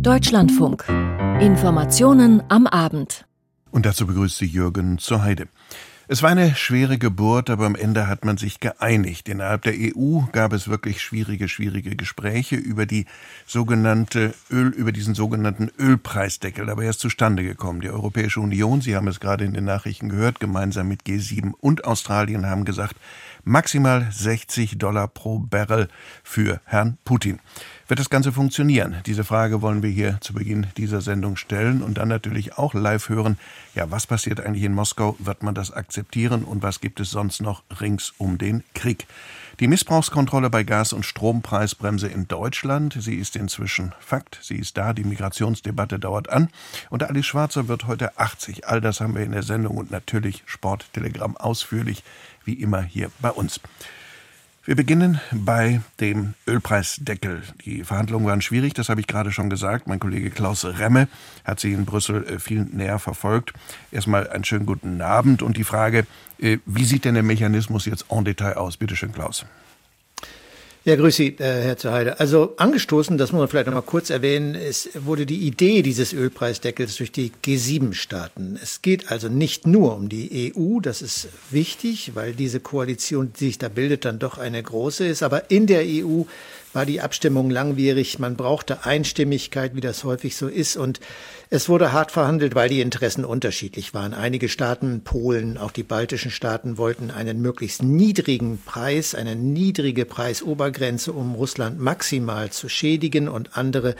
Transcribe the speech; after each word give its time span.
Deutschlandfunk. 0.00 0.84
Informationen 1.40 2.42
am 2.48 2.66
Abend. 2.66 3.26
Und 3.70 3.86
dazu 3.86 4.06
begrüßt 4.06 4.38
sie 4.38 4.46
Jürgen 4.46 4.98
zur 4.98 5.22
Heide. 5.22 5.48
Es 6.06 6.22
war 6.22 6.28
eine 6.28 6.54
schwere 6.54 6.98
Geburt, 6.98 7.48
aber 7.48 7.64
am 7.64 7.74
Ende 7.74 8.08
hat 8.08 8.26
man 8.26 8.36
sich 8.36 8.60
geeinigt. 8.60 9.26
Innerhalb 9.26 9.62
der 9.62 9.72
EU 9.72 10.20
gab 10.32 10.52
es 10.52 10.68
wirklich 10.68 11.00
schwierige, 11.00 11.48
schwierige 11.48 11.96
Gespräche 11.96 12.56
über 12.56 12.84
die 12.84 13.06
sogenannte 13.46 14.34
Öl, 14.50 14.68
über 14.68 14.92
diesen 14.92 15.14
sogenannten 15.14 15.70
Ölpreisdeckel. 15.78 16.68
Aber 16.68 16.84
er 16.84 16.90
ist 16.90 17.00
zustande 17.00 17.42
gekommen. 17.42 17.80
Die 17.80 17.88
Europäische 17.88 18.40
Union, 18.40 18.82
Sie 18.82 18.96
haben 18.96 19.08
es 19.08 19.18
gerade 19.18 19.44
in 19.46 19.54
den 19.54 19.64
Nachrichten 19.64 20.10
gehört, 20.10 20.40
gemeinsam 20.40 20.88
mit 20.88 21.04
G7 21.04 21.52
und 21.58 21.86
Australien 21.86 22.46
haben 22.46 22.66
gesagt, 22.66 22.96
maximal 23.42 24.06
60 24.10 24.76
Dollar 24.76 25.08
pro 25.08 25.38
Barrel 25.38 25.88
für 26.22 26.60
Herrn 26.66 26.98
Putin. 27.06 27.38
Wird 27.86 28.00
das 28.00 28.08
Ganze 28.08 28.32
funktionieren? 28.32 28.96
Diese 29.04 29.24
Frage 29.24 29.60
wollen 29.60 29.82
wir 29.82 29.90
hier 29.90 30.16
zu 30.22 30.32
Beginn 30.32 30.68
dieser 30.78 31.02
Sendung 31.02 31.36
stellen 31.36 31.82
und 31.82 31.98
dann 31.98 32.08
natürlich 32.08 32.56
auch 32.56 32.72
live 32.72 33.10
hören. 33.10 33.38
Ja, 33.74 33.90
was 33.90 34.06
passiert 34.06 34.40
eigentlich 34.40 34.64
in 34.64 34.72
Moskau? 34.72 35.16
Wird 35.18 35.42
man 35.42 35.54
das 35.54 35.70
akzeptieren? 35.70 36.44
Und 36.44 36.62
was 36.62 36.80
gibt 36.80 36.98
es 37.00 37.10
sonst 37.10 37.42
noch 37.42 37.62
rings 37.82 38.14
um 38.16 38.38
den 38.38 38.64
Krieg? 38.72 39.06
Die 39.60 39.68
Missbrauchskontrolle 39.68 40.48
bei 40.48 40.64
Gas- 40.64 40.94
und 40.94 41.04
Strompreisbremse 41.04 42.08
in 42.08 42.26
Deutschland, 42.26 42.96
sie 42.98 43.16
ist 43.16 43.36
inzwischen 43.36 43.92
Fakt. 44.00 44.38
Sie 44.40 44.56
ist 44.56 44.78
da. 44.78 44.94
Die 44.94 45.04
Migrationsdebatte 45.04 45.98
dauert 45.98 46.30
an. 46.30 46.48
Und 46.88 47.02
Alice 47.02 47.26
Schwarzer 47.26 47.68
wird 47.68 47.86
heute 47.86 48.18
80. 48.18 48.66
All 48.66 48.80
das 48.80 49.00
haben 49.00 49.14
wir 49.14 49.24
in 49.24 49.32
der 49.32 49.42
Sendung 49.42 49.76
und 49.76 49.90
natürlich 49.90 50.42
Sporttelegramm 50.46 51.36
ausführlich, 51.36 52.02
wie 52.46 52.54
immer 52.54 52.80
hier 52.80 53.10
bei 53.20 53.30
uns. 53.30 53.60
Wir 54.66 54.76
beginnen 54.76 55.20
bei 55.30 55.82
dem 56.00 56.32
Ölpreisdeckel. 56.46 57.42
Die 57.66 57.84
Verhandlungen 57.84 58.26
waren 58.26 58.40
schwierig, 58.40 58.72
das 58.72 58.88
habe 58.88 58.98
ich 58.98 59.06
gerade 59.06 59.30
schon 59.30 59.50
gesagt. 59.50 59.86
Mein 59.86 60.00
Kollege 60.00 60.30
Klaus 60.30 60.64
Remme 60.64 61.06
hat 61.44 61.60
sie 61.60 61.74
in 61.74 61.84
Brüssel 61.84 62.24
äh, 62.24 62.38
viel 62.38 62.64
näher 62.64 62.98
verfolgt. 62.98 63.52
Erstmal 63.92 64.26
einen 64.30 64.44
schönen 64.44 64.64
guten 64.64 65.02
Abend 65.02 65.42
und 65.42 65.58
die 65.58 65.64
Frage, 65.64 66.06
äh, 66.38 66.56
wie 66.64 66.86
sieht 66.86 67.04
denn 67.04 67.12
der 67.12 67.22
Mechanismus 67.22 67.84
jetzt 67.84 68.06
en 68.08 68.24
Detail 68.24 68.54
aus? 68.54 68.78
Bitte 68.78 68.96
schön, 68.96 69.12
Klaus. 69.12 69.44
Ja, 70.86 70.96
grüß 70.96 71.16
Sie, 71.16 71.28
äh, 71.38 71.62
Herr 71.62 71.78
Zuheide. 71.78 72.20
Also 72.20 72.56
angestoßen, 72.58 73.16
das 73.16 73.32
muss 73.32 73.38
man 73.38 73.48
vielleicht 73.48 73.68
noch 73.68 73.74
mal 73.74 73.80
kurz 73.80 74.10
erwähnen, 74.10 74.54
es 74.54 74.90
wurde 74.92 75.24
die 75.24 75.46
Idee 75.46 75.80
dieses 75.80 76.12
Ölpreisdeckels 76.12 76.96
durch 76.96 77.10
die 77.10 77.32
G7-Staaten. 77.42 78.58
Es 78.62 78.82
geht 78.82 79.10
also 79.10 79.30
nicht 79.30 79.66
nur 79.66 79.96
um 79.96 80.10
die 80.10 80.52
EU, 80.54 80.80
das 80.80 81.00
ist 81.00 81.28
wichtig, 81.50 82.10
weil 82.14 82.34
diese 82.34 82.60
Koalition, 82.60 83.32
die 83.32 83.46
sich 83.46 83.56
da 83.56 83.70
bildet, 83.70 84.04
dann 84.04 84.18
doch 84.18 84.36
eine 84.36 84.62
große 84.62 85.06
ist. 85.06 85.22
Aber 85.22 85.50
in 85.50 85.66
der 85.66 85.84
EU 85.86 86.24
war 86.74 86.86
die 86.86 87.00
Abstimmung 87.00 87.50
langwierig. 87.50 88.18
Man 88.18 88.36
brauchte 88.36 88.84
Einstimmigkeit, 88.84 89.74
wie 89.74 89.80
das 89.80 90.04
häufig 90.04 90.36
so 90.36 90.48
ist. 90.48 90.76
Und 90.76 91.00
es 91.50 91.68
wurde 91.68 91.92
hart 91.92 92.10
verhandelt, 92.10 92.54
weil 92.54 92.68
die 92.68 92.80
Interessen 92.80 93.24
unterschiedlich 93.24 93.94
waren. 93.94 94.14
Einige 94.14 94.48
Staaten, 94.48 95.02
Polen, 95.04 95.56
auch 95.56 95.70
die 95.70 95.82
baltischen 95.82 96.30
Staaten 96.30 96.78
wollten 96.78 97.10
einen 97.10 97.40
möglichst 97.40 97.82
niedrigen 97.82 98.60
Preis, 98.64 99.14
eine 99.14 99.36
niedrige 99.36 100.04
Preisobergrenze, 100.04 101.12
um 101.12 101.34
Russland 101.34 101.78
maximal 101.78 102.50
zu 102.50 102.68
schädigen 102.68 103.28
und 103.28 103.56
andere 103.56 103.94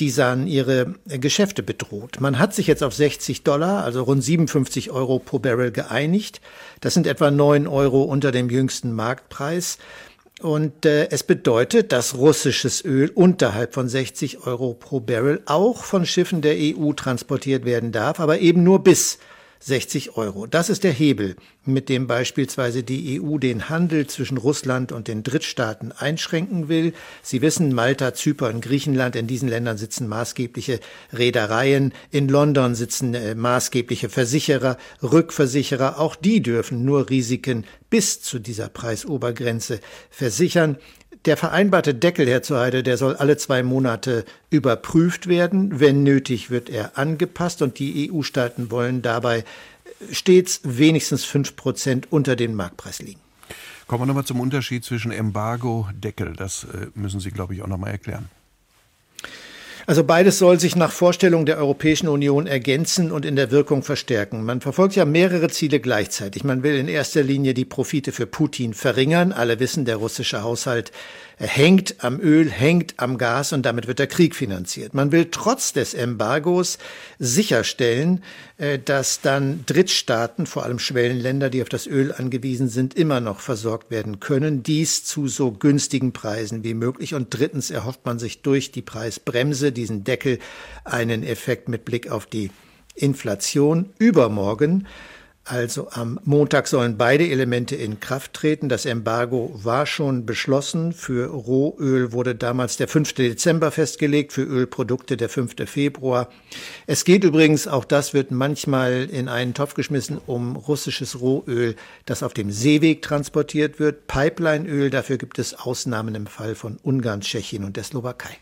die 0.00 0.10
sahen 0.10 0.46
ihre 0.46 0.94
Geschäfte 1.06 1.62
bedroht. 1.62 2.20
Man 2.20 2.38
hat 2.38 2.54
sich 2.54 2.66
jetzt 2.66 2.84
auf 2.84 2.94
60 2.94 3.42
Dollar, 3.42 3.82
also 3.82 4.02
rund 4.04 4.22
57 4.22 4.90
Euro 4.90 5.18
pro 5.18 5.38
Barrel 5.40 5.72
geeinigt. 5.72 6.40
Das 6.80 6.94
sind 6.94 7.06
etwa 7.06 7.30
9 7.30 7.66
Euro 7.66 8.02
unter 8.02 8.30
dem 8.30 8.48
jüngsten 8.48 8.92
Marktpreis. 8.92 9.78
Und 10.40 10.86
äh, 10.86 11.08
es 11.10 11.24
bedeutet, 11.24 11.90
dass 11.90 12.16
russisches 12.16 12.84
Öl 12.84 13.10
unterhalb 13.12 13.74
von 13.74 13.88
60 13.88 14.46
Euro 14.46 14.74
pro 14.74 15.00
Barrel 15.00 15.42
auch 15.46 15.82
von 15.82 16.06
Schiffen 16.06 16.42
der 16.42 16.54
EU 16.56 16.92
transportiert 16.92 17.64
werden 17.64 17.90
darf, 17.90 18.20
aber 18.20 18.38
eben 18.38 18.62
nur 18.62 18.84
bis 18.84 19.18
60 19.60 20.16
Euro. 20.16 20.46
Das 20.46 20.70
ist 20.70 20.84
der 20.84 20.92
Hebel, 20.92 21.36
mit 21.64 21.88
dem 21.88 22.06
beispielsweise 22.06 22.82
die 22.82 23.20
EU 23.20 23.38
den 23.38 23.68
Handel 23.68 24.06
zwischen 24.06 24.38
Russland 24.38 24.92
und 24.92 25.08
den 25.08 25.22
Drittstaaten 25.22 25.92
einschränken 25.92 26.68
will. 26.68 26.92
Sie 27.22 27.42
wissen, 27.42 27.74
Malta, 27.74 28.14
Zypern, 28.14 28.60
Griechenland, 28.60 29.16
in 29.16 29.26
diesen 29.26 29.48
Ländern 29.48 29.76
sitzen 29.76 30.08
maßgebliche 30.08 30.80
Reedereien, 31.12 31.92
in 32.10 32.28
London 32.28 32.74
sitzen 32.74 33.14
äh, 33.14 33.34
maßgebliche 33.34 34.08
Versicherer, 34.08 34.78
Rückversicherer, 35.02 35.98
auch 35.98 36.16
die 36.16 36.42
dürfen 36.42 36.84
nur 36.84 37.10
Risiken 37.10 37.64
bis 37.90 38.20
zu 38.20 38.38
dieser 38.38 38.68
Preisobergrenze 38.68 39.80
versichern. 40.10 40.76
Der 41.24 41.36
vereinbarte 41.36 41.94
Deckel, 41.94 42.28
Herr 42.28 42.42
Zuheide, 42.42 42.82
der 42.82 42.96
soll 42.96 43.16
alle 43.16 43.36
zwei 43.36 43.62
Monate 43.62 44.24
überprüft 44.50 45.28
werden. 45.28 45.80
Wenn 45.80 46.02
nötig, 46.02 46.50
wird 46.50 46.70
er 46.70 46.96
angepasst 46.96 47.60
und 47.62 47.78
die 47.78 48.10
EU-Staaten 48.10 48.70
wollen 48.70 49.02
dabei 49.02 49.44
stets 50.12 50.60
wenigstens 50.64 51.24
fünf 51.24 51.56
Prozent 51.56 52.12
unter 52.12 52.36
den 52.36 52.54
Marktpreis 52.54 53.00
liegen. 53.00 53.20
Kommen 53.86 54.02
wir 54.02 54.06
nochmal 54.06 54.24
zum 54.24 54.40
Unterschied 54.40 54.84
zwischen 54.84 55.10
Embargo, 55.10 55.88
Deckel. 55.94 56.34
Das 56.36 56.64
äh, 56.64 56.88
müssen 56.94 57.20
Sie, 57.20 57.30
glaube 57.30 57.54
ich, 57.54 57.62
auch 57.62 57.66
nochmal 57.66 57.90
erklären. 57.90 58.28
Also 59.88 60.04
beides 60.04 60.38
soll 60.38 60.60
sich 60.60 60.76
nach 60.76 60.92
Vorstellung 60.92 61.46
der 61.46 61.56
Europäischen 61.56 62.08
Union 62.08 62.46
ergänzen 62.46 63.10
und 63.10 63.24
in 63.24 63.36
der 63.36 63.50
Wirkung 63.50 63.82
verstärken. 63.82 64.44
Man 64.44 64.60
verfolgt 64.60 64.96
ja 64.96 65.06
mehrere 65.06 65.48
Ziele 65.48 65.80
gleichzeitig. 65.80 66.44
Man 66.44 66.62
will 66.62 66.76
in 66.76 66.88
erster 66.88 67.22
Linie 67.22 67.54
die 67.54 67.64
Profite 67.64 68.12
für 68.12 68.26
Putin 68.26 68.74
verringern. 68.74 69.32
Alle 69.32 69.60
wissen, 69.60 69.86
der 69.86 69.96
russische 69.96 70.42
Haushalt 70.42 70.92
hängt 71.38 72.04
am 72.04 72.20
Öl, 72.20 72.50
hängt 72.50 72.96
am 72.98 73.16
Gas 73.16 73.54
und 73.54 73.64
damit 73.64 73.86
wird 73.86 73.98
der 73.98 74.08
Krieg 74.08 74.36
finanziert. 74.36 74.92
Man 74.92 75.10
will 75.10 75.28
trotz 75.30 75.72
des 75.72 75.94
Embargos 75.94 76.76
sicherstellen, 77.18 78.22
dass 78.84 79.20
dann 79.20 79.64
Drittstaaten, 79.66 80.46
vor 80.46 80.64
allem 80.64 80.80
Schwellenländer, 80.80 81.48
die 81.48 81.62
auf 81.62 81.68
das 81.68 81.86
Öl 81.86 82.12
angewiesen 82.12 82.68
sind, 82.68 82.94
immer 82.94 83.20
noch 83.20 83.38
versorgt 83.38 83.92
werden 83.92 84.18
können. 84.18 84.64
Dies 84.64 85.04
zu 85.04 85.28
so 85.28 85.52
günstigen 85.52 86.12
Preisen 86.12 86.64
wie 86.64 86.74
möglich. 86.74 87.14
Und 87.14 87.28
drittens 87.30 87.70
erhofft 87.70 88.04
man 88.04 88.18
sich 88.18 88.42
durch 88.42 88.72
die 88.72 88.82
Preisbremse, 88.82 89.70
diesen 89.70 90.02
Deckel, 90.02 90.40
einen 90.84 91.22
Effekt 91.22 91.68
mit 91.68 91.84
Blick 91.84 92.10
auf 92.10 92.26
die 92.26 92.50
Inflation 92.96 93.90
übermorgen 93.98 94.88
also 95.48 95.88
am 95.90 96.20
Montag 96.24 96.68
sollen 96.68 96.98
beide 96.98 97.28
Elemente 97.28 97.74
in 97.74 98.00
Kraft 98.00 98.34
treten. 98.34 98.68
Das 98.68 98.84
Embargo 98.84 99.50
war 99.54 99.86
schon 99.86 100.26
beschlossen. 100.26 100.92
Für 100.92 101.26
Rohöl 101.30 102.12
wurde 102.12 102.34
damals 102.34 102.76
der 102.76 102.88
5. 102.88 103.14
Dezember 103.14 103.70
festgelegt, 103.70 104.32
für 104.32 104.42
Ölprodukte 104.42 105.16
der 105.16 105.28
5. 105.28 105.54
Februar. 105.66 106.28
Es 106.86 107.04
geht 107.04 107.24
übrigens, 107.24 107.66
auch 107.66 107.84
das 107.84 108.14
wird 108.14 108.30
manchmal 108.30 109.08
in 109.10 109.28
einen 109.28 109.54
Topf 109.54 109.74
geschmissen, 109.74 110.20
um 110.26 110.56
russisches 110.56 111.20
Rohöl, 111.20 111.76
das 112.04 112.22
auf 112.22 112.34
dem 112.34 112.50
Seeweg 112.50 113.02
transportiert 113.02 113.80
wird. 113.80 114.06
Pipelineöl, 114.06 114.90
dafür 114.90 115.16
gibt 115.16 115.38
es 115.38 115.54
Ausnahmen 115.54 116.14
im 116.14 116.26
Fall 116.26 116.54
von 116.54 116.78
Ungarn, 116.82 117.22
Tschechien 117.22 117.64
und 117.64 117.76
der 117.76 117.84
Slowakei. 117.84 118.36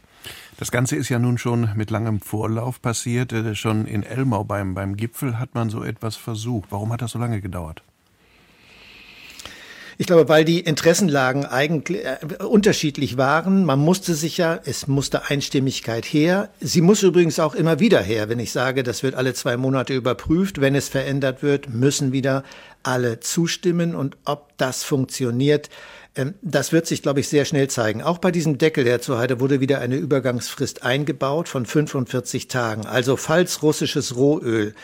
Das 0.58 0.70
Ganze 0.70 0.96
ist 0.96 1.08
ja 1.08 1.18
nun 1.18 1.38
schon 1.38 1.70
mit 1.76 1.90
langem 1.90 2.20
Vorlauf 2.20 2.80
passiert. 2.80 3.32
Äh, 3.32 3.54
schon 3.54 3.86
in 3.86 4.02
Elmau 4.02 4.44
beim, 4.44 4.74
beim 4.74 4.96
Gipfel 4.96 5.38
hat 5.38 5.54
man 5.54 5.70
so 5.70 5.82
etwas 5.82 6.16
versucht. 6.16 6.68
Warum 6.70 6.92
hat 6.92 7.02
das 7.02 7.12
so 7.12 7.18
lange 7.18 7.40
gedauert? 7.40 7.82
Ich 9.98 10.06
glaube, 10.06 10.28
weil 10.28 10.44
die 10.44 10.60
Interessenlagen 10.60 11.46
eigentlich 11.46 12.04
äh, 12.04 12.18
unterschiedlich 12.44 13.16
waren. 13.16 13.64
Man 13.64 13.78
musste 13.78 14.14
sich 14.14 14.36
ja, 14.36 14.60
es 14.64 14.86
musste 14.86 15.30
Einstimmigkeit 15.30 16.04
her. 16.04 16.50
Sie 16.60 16.82
muss 16.82 17.02
übrigens 17.02 17.38
auch 17.38 17.54
immer 17.54 17.80
wieder 17.80 18.02
her. 18.02 18.28
Wenn 18.28 18.38
ich 18.38 18.52
sage, 18.52 18.82
das 18.82 19.02
wird 19.02 19.14
alle 19.14 19.32
zwei 19.32 19.56
Monate 19.56 19.94
überprüft, 19.94 20.60
wenn 20.60 20.74
es 20.74 20.90
verändert 20.90 21.42
wird, 21.42 21.70
müssen 21.70 22.12
wieder 22.12 22.44
alle 22.82 23.20
zustimmen. 23.20 23.94
Und 23.94 24.18
ob 24.26 24.52
das 24.58 24.84
funktioniert, 24.84 25.70
das 26.42 26.72
wird 26.72 26.86
sich, 26.86 27.02
glaube 27.02 27.20
ich, 27.20 27.28
sehr 27.28 27.44
schnell 27.44 27.68
zeigen. 27.68 28.02
Auch 28.02 28.18
bei 28.18 28.30
diesem 28.30 28.58
Deckel, 28.58 28.84
der 28.84 29.00
zu 29.00 29.18
heute 29.18 29.40
wurde 29.40 29.60
wieder 29.60 29.80
eine 29.80 29.96
Übergangsfrist 29.96 30.82
eingebaut 30.82 31.48
von 31.48 31.66
45 31.66 32.48
Tagen. 32.48 32.86
Also 32.86 33.16
falls 33.16 33.62
russisches 33.62 34.16
Rohöl 34.16 34.74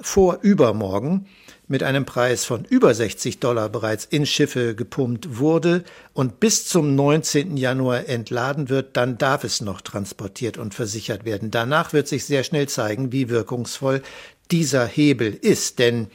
vor 0.00 0.40
übermorgen 0.42 1.26
mit 1.68 1.82
einem 1.82 2.04
Preis 2.04 2.44
von 2.44 2.66
über 2.66 2.92
60 2.92 3.40
Dollar 3.40 3.70
bereits 3.70 4.04
in 4.04 4.26
Schiffe 4.26 4.74
gepumpt 4.74 5.38
wurde 5.38 5.84
und 6.12 6.38
bis 6.38 6.66
zum 6.66 6.94
19. 6.94 7.56
Januar 7.56 8.08
entladen 8.08 8.68
wird, 8.68 8.96
dann 8.96 9.16
darf 9.16 9.44
es 9.44 9.62
noch 9.62 9.80
transportiert 9.80 10.58
und 10.58 10.74
versichert 10.74 11.24
werden. 11.24 11.50
Danach 11.50 11.94
wird 11.94 12.08
sich 12.08 12.26
sehr 12.26 12.44
schnell 12.44 12.68
zeigen, 12.68 13.12
wie 13.12 13.30
wirkungsvoll 13.30 14.02
dieser 14.50 14.86
Hebel 14.86 15.32
ist. 15.32 15.78
Denn 15.78 16.08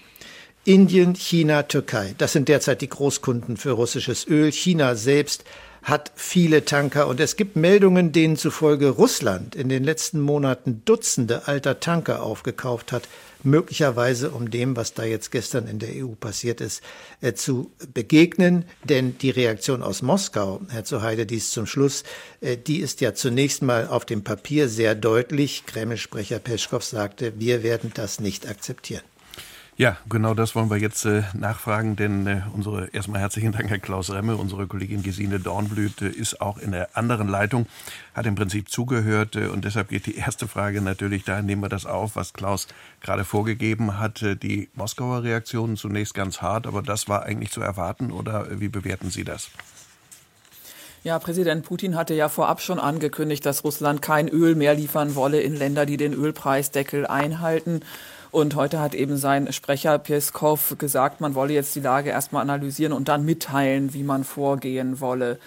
Indien, 0.67 1.15
China, 1.15 1.63
Türkei. 1.63 2.13
Das 2.17 2.33
sind 2.33 2.49
derzeit 2.49 2.81
die 2.81 2.89
Großkunden 2.89 3.55
für 3.55 3.71
russisches 3.71 4.27
Öl. 4.27 4.51
China 4.51 4.95
selbst 4.95 5.45
hat 5.81 6.11
viele 6.17 6.65
Tanker 6.65 7.07
und 7.07 7.21
es 7.21 7.37
gibt 7.37 7.55
Meldungen, 7.55 8.11
denen 8.11 8.35
zufolge 8.35 8.89
Russland 8.89 9.55
in 9.55 9.69
den 9.69 9.85
letzten 9.85 10.19
Monaten 10.19 10.81
Dutzende 10.83 11.47
alter 11.47 11.79
Tanker 11.79 12.21
aufgekauft 12.21 12.91
hat, 12.91 13.07
möglicherweise 13.43 14.31
um 14.31 14.51
dem, 14.51 14.75
was 14.75 14.93
da 14.93 15.05
jetzt 15.05 15.31
gestern 15.31 15.67
in 15.67 15.79
der 15.79 16.05
EU 16.05 16.15
passiert 16.19 16.59
ist, 16.59 16.83
äh, 17.21 17.31
zu 17.31 17.71
begegnen. 17.93 18.65
Denn 18.83 19.17
die 19.19 19.29
Reaktion 19.29 19.81
aus 19.81 20.01
Moskau, 20.01 20.59
Herr 20.67 20.83
Zuheide, 20.83 21.25
dies 21.25 21.51
zum 21.51 21.65
Schluss, 21.65 22.03
äh, 22.41 22.57
die 22.57 22.79
ist 22.79 22.99
ja 22.99 23.13
zunächst 23.13 23.61
mal 23.61 23.87
auf 23.87 24.03
dem 24.03 24.21
Papier 24.21 24.67
sehr 24.67 24.95
deutlich. 24.95 25.65
Kreml-Sprecher 25.65 26.39
Peschkow 26.39 26.83
sagte, 26.83 27.39
wir 27.39 27.63
werden 27.63 27.93
das 27.95 28.19
nicht 28.19 28.49
akzeptieren. 28.49 29.03
Ja, 29.79 29.95
genau 30.09 30.33
das 30.33 30.55
wollen 30.55 30.71
wir 30.71 30.77
jetzt 30.77 31.05
äh, 31.05 31.21
nachfragen, 31.35 31.95
denn 31.95 32.25
äh, 32.25 32.41
unsere 32.51 32.87
erstmal 32.93 33.21
herzlichen 33.21 33.51
Dank, 33.51 33.69
Herr 33.69 33.77
Klaus 33.77 34.09
Remme. 34.09 34.35
Unsere 34.35 34.65
Kollegin 34.65 35.03
Gesine 35.03 35.39
Dornblüt 35.39 36.01
äh, 36.01 36.09
ist 36.09 36.41
auch 36.41 36.57
in 36.57 36.71
der 36.71 36.97
anderen 36.97 37.27
Leitung, 37.27 37.67
hat 38.15 38.25
im 38.25 38.33
Prinzip 38.33 38.71
zugehört 38.71 39.35
äh, 39.35 39.45
und 39.45 39.65
deshalb 39.65 39.89
geht 39.89 40.07
die 40.07 40.15
erste 40.15 40.47
Frage 40.47 40.81
natürlich 40.81 41.25
dahin, 41.25 41.45
nehmen 41.45 41.61
wir 41.61 41.69
das 41.69 41.85
auf, 41.85 42.15
was 42.15 42.33
Klaus 42.33 42.67
gerade 43.01 43.23
vorgegeben 43.23 43.99
hat. 43.99 44.23
Äh, 44.23 44.35
die 44.35 44.67
Moskauer 44.73 45.21
Reaktionen 45.21 45.77
zunächst 45.77 46.15
ganz 46.15 46.41
hart, 46.41 46.65
aber 46.65 46.81
das 46.81 47.07
war 47.07 47.21
eigentlich 47.21 47.51
zu 47.51 47.61
erwarten 47.61 48.11
oder 48.11 48.47
wie 48.59 48.69
bewerten 48.69 49.11
Sie 49.11 49.25
das? 49.25 49.51
Ja, 51.03 51.19
Präsident 51.19 51.63
Putin 51.65 51.95
hatte 51.95 52.15
ja 52.15 52.29
vorab 52.29 52.61
schon 52.61 52.79
angekündigt, 52.79 53.45
dass 53.45 53.63
Russland 53.63 54.01
kein 54.01 54.27
Öl 54.27 54.55
mehr 54.55 54.73
liefern 54.73 55.13
wolle 55.13 55.39
in 55.39 55.55
Länder, 55.55 55.85
die 55.85 55.97
den 55.97 56.13
Ölpreisdeckel 56.13 57.05
einhalten. 57.05 57.81
Und 58.31 58.55
heute 58.55 58.79
hat 58.79 58.93
eben 58.93 59.17
sein 59.17 59.51
Sprecher 59.53 59.97
Peskov 59.99 60.75
gesagt, 60.77 61.21
man 61.21 61.35
wolle 61.35 61.53
jetzt 61.53 61.75
die 61.75 61.79
Lage 61.81 62.09
erstmal 62.09 62.41
analysieren 62.41 62.93
und 62.93 63.07
dann 63.07 63.25
mitteilen, 63.25 63.93
wie 63.93 64.03
man 64.03 64.23
vorgehen 64.23 64.99
wolle. 64.99 65.39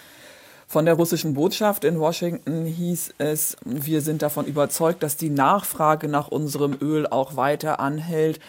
Von 0.67 0.85
der 0.85 0.93
russischen 0.93 1.33
Botschaft 1.33 1.83
in 1.83 1.99
Washington 1.99 2.65
hieß 2.65 3.15
es, 3.17 3.57
wir 3.65 3.99
sind 3.99 4.21
davon 4.21 4.45
überzeugt, 4.45 5.03
dass 5.03 5.17
die 5.17 5.29
Nachfrage 5.29 6.07
nach 6.07 6.29
unserem 6.29 6.77
Öl 6.79 7.07
auch 7.07 7.35
weiter 7.35 7.81
anhält. 7.81 8.39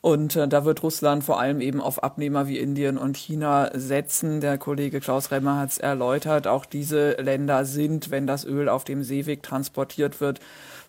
Und 0.00 0.36
äh, 0.36 0.46
da 0.46 0.64
wird 0.64 0.82
Russland 0.82 1.24
vor 1.24 1.40
allem 1.40 1.60
eben 1.60 1.80
auf 1.80 2.04
Abnehmer 2.04 2.46
wie 2.46 2.58
Indien 2.58 2.98
und 2.98 3.16
China 3.16 3.70
setzen. 3.74 4.40
Der 4.40 4.58
Kollege 4.58 5.00
Klaus 5.00 5.30
Remmer 5.30 5.56
hat 5.56 5.70
es 5.70 5.78
erläutert. 5.78 6.46
Auch 6.46 6.64
diese 6.64 7.12
Länder 7.12 7.64
sind, 7.64 8.10
wenn 8.10 8.26
das 8.26 8.44
Öl 8.44 8.68
auf 8.68 8.84
dem 8.84 9.02
Seeweg 9.02 9.42
transportiert 9.42 10.20
wird, 10.20 10.40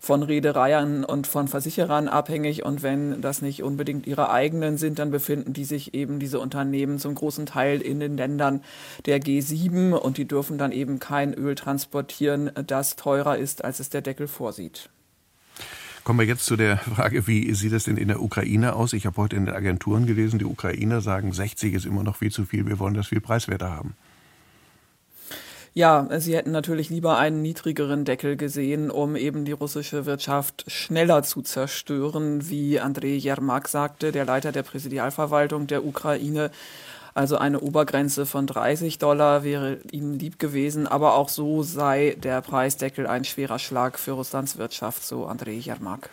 von 0.05 0.21
Reedereien 0.21 1.03
und 1.03 1.25
von 1.25 1.47
Versicherern 1.47 2.07
abhängig. 2.07 2.63
Und 2.63 2.83
wenn 2.83 3.21
das 3.21 3.41
nicht 3.41 3.63
unbedingt 3.63 4.05
ihre 4.05 4.29
eigenen 4.29 4.77
sind, 4.77 4.99
dann 4.99 5.09
befinden 5.09 5.53
die 5.53 5.65
sich 5.65 5.95
eben 5.95 6.19
diese 6.19 6.39
Unternehmen 6.39 6.99
zum 6.99 7.15
großen 7.15 7.47
Teil 7.47 7.81
in 7.81 7.99
den 7.99 8.15
Ländern 8.15 8.61
der 9.07 9.19
G7 9.19 9.93
und 9.93 10.17
die 10.17 10.27
dürfen 10.27 10.59
dann 10.59 10.71
eben 10.71 10.99
kein 10.99 11.33
Öl 11.33 11.55
transportieren, 11.55 12.51
das 12.67 12.95
teurer 12.95 13.37
ist, 13.37 13.65
als 13.65 13.79
es 13.79 13.89
der 13.89 14.01
Deckel 14.01 14.27
vorsieht. 14.27 14.89
Kommen 16.03 16.19
wir 16.19 16.27
jetzt 16.27 16.45
zu 16.45 16.55
der 16.55 16.77
Frage, 16.77 17.25
wie 17.25 17.51
sieht 17.55 17.73
es 17.73 17.85
denn 17.85 17.97
in 17.97 18.09
der 18.09 18.21
Ukraine 18.21 18.75
aus? 18.75 18.93
Ich 18.93 19.07
habe 19.07 19.17
heute 19.17 19.35
in 19.35 19.47
den 19.47 19.55
Agenturen 19.55 20.05
gelesen, 20.05 20.37
die 20.37 20.45
Ukrainer 20.45 21.01
sagen, 21.01 21.33
60 21.33 21.73
ist 21.73 21.85
immer 21.87 22.03
noch 22.03 22.17
viel 22.17 22.31
zu 22.31 22.45
viel, 22.45 22.67
wir 22.67 22.77
wollen 22.77 22.93
das 22.93 23.07
viel 23.07 23.21
preiswerter 23.21 23.71
haben. 23.71 23.95
Ja, 25.77 26.07
sie 26.21 26.37
hätten 26.37 26.51
natürlich 26.51 26.89
lieber 26.89 27.17
einen 27.17 27.41
niedrigeren 27.41 28.05
Deckel 28.05 28.37
gesehen, 28.37 28.89
um 28.89 29.17
eben 29.17 29.43
die 29.43 29.51
russische 29.51 30.05
Wirtschaft 30.05 30.63
schneller 30.71 31.21
zu 31.23 31.41
zerstören, 31.41 32.49
wie 32.49 32.79
Andrei 32.79 33.15
Jermak 33.15 33.67
sagte, 33.67 34.13
der 34.13 34.23
Leiter 34.23 34.53
der 34.53 34.63
Präsidialverwaltung 34.63 35.67
der 35.67 35.83
Ukraine. 35.85 36.49
Also 37.13 37.37
eine 37.37 37.59
Obergrenze 37.59 38.25
von 38.25 38.47
30 38.47 38.99
Dollar 38.99 39.43
wäre 39.43 39.79
ihnen 39.91 40.17
lieb 40.17 40.39
gewesen, 40.39 40.87
aber 40.87 41.15
auch 41.15 41.27
so 41.27 41.61
sei 41.61 42.15
der 42.23 42.41
Preisdeckel 42.41 43.05
ein 43.05 43.25
schwerer 43.25 43.59
Schlag 43.59 43.99
für 43.99 44.13
Russlands 44.13 44.57
Wirtschaft, 44.57 45.03
so 45.03 45.25
Andrei 45.25 45.55
Jermak. 45.55 46.09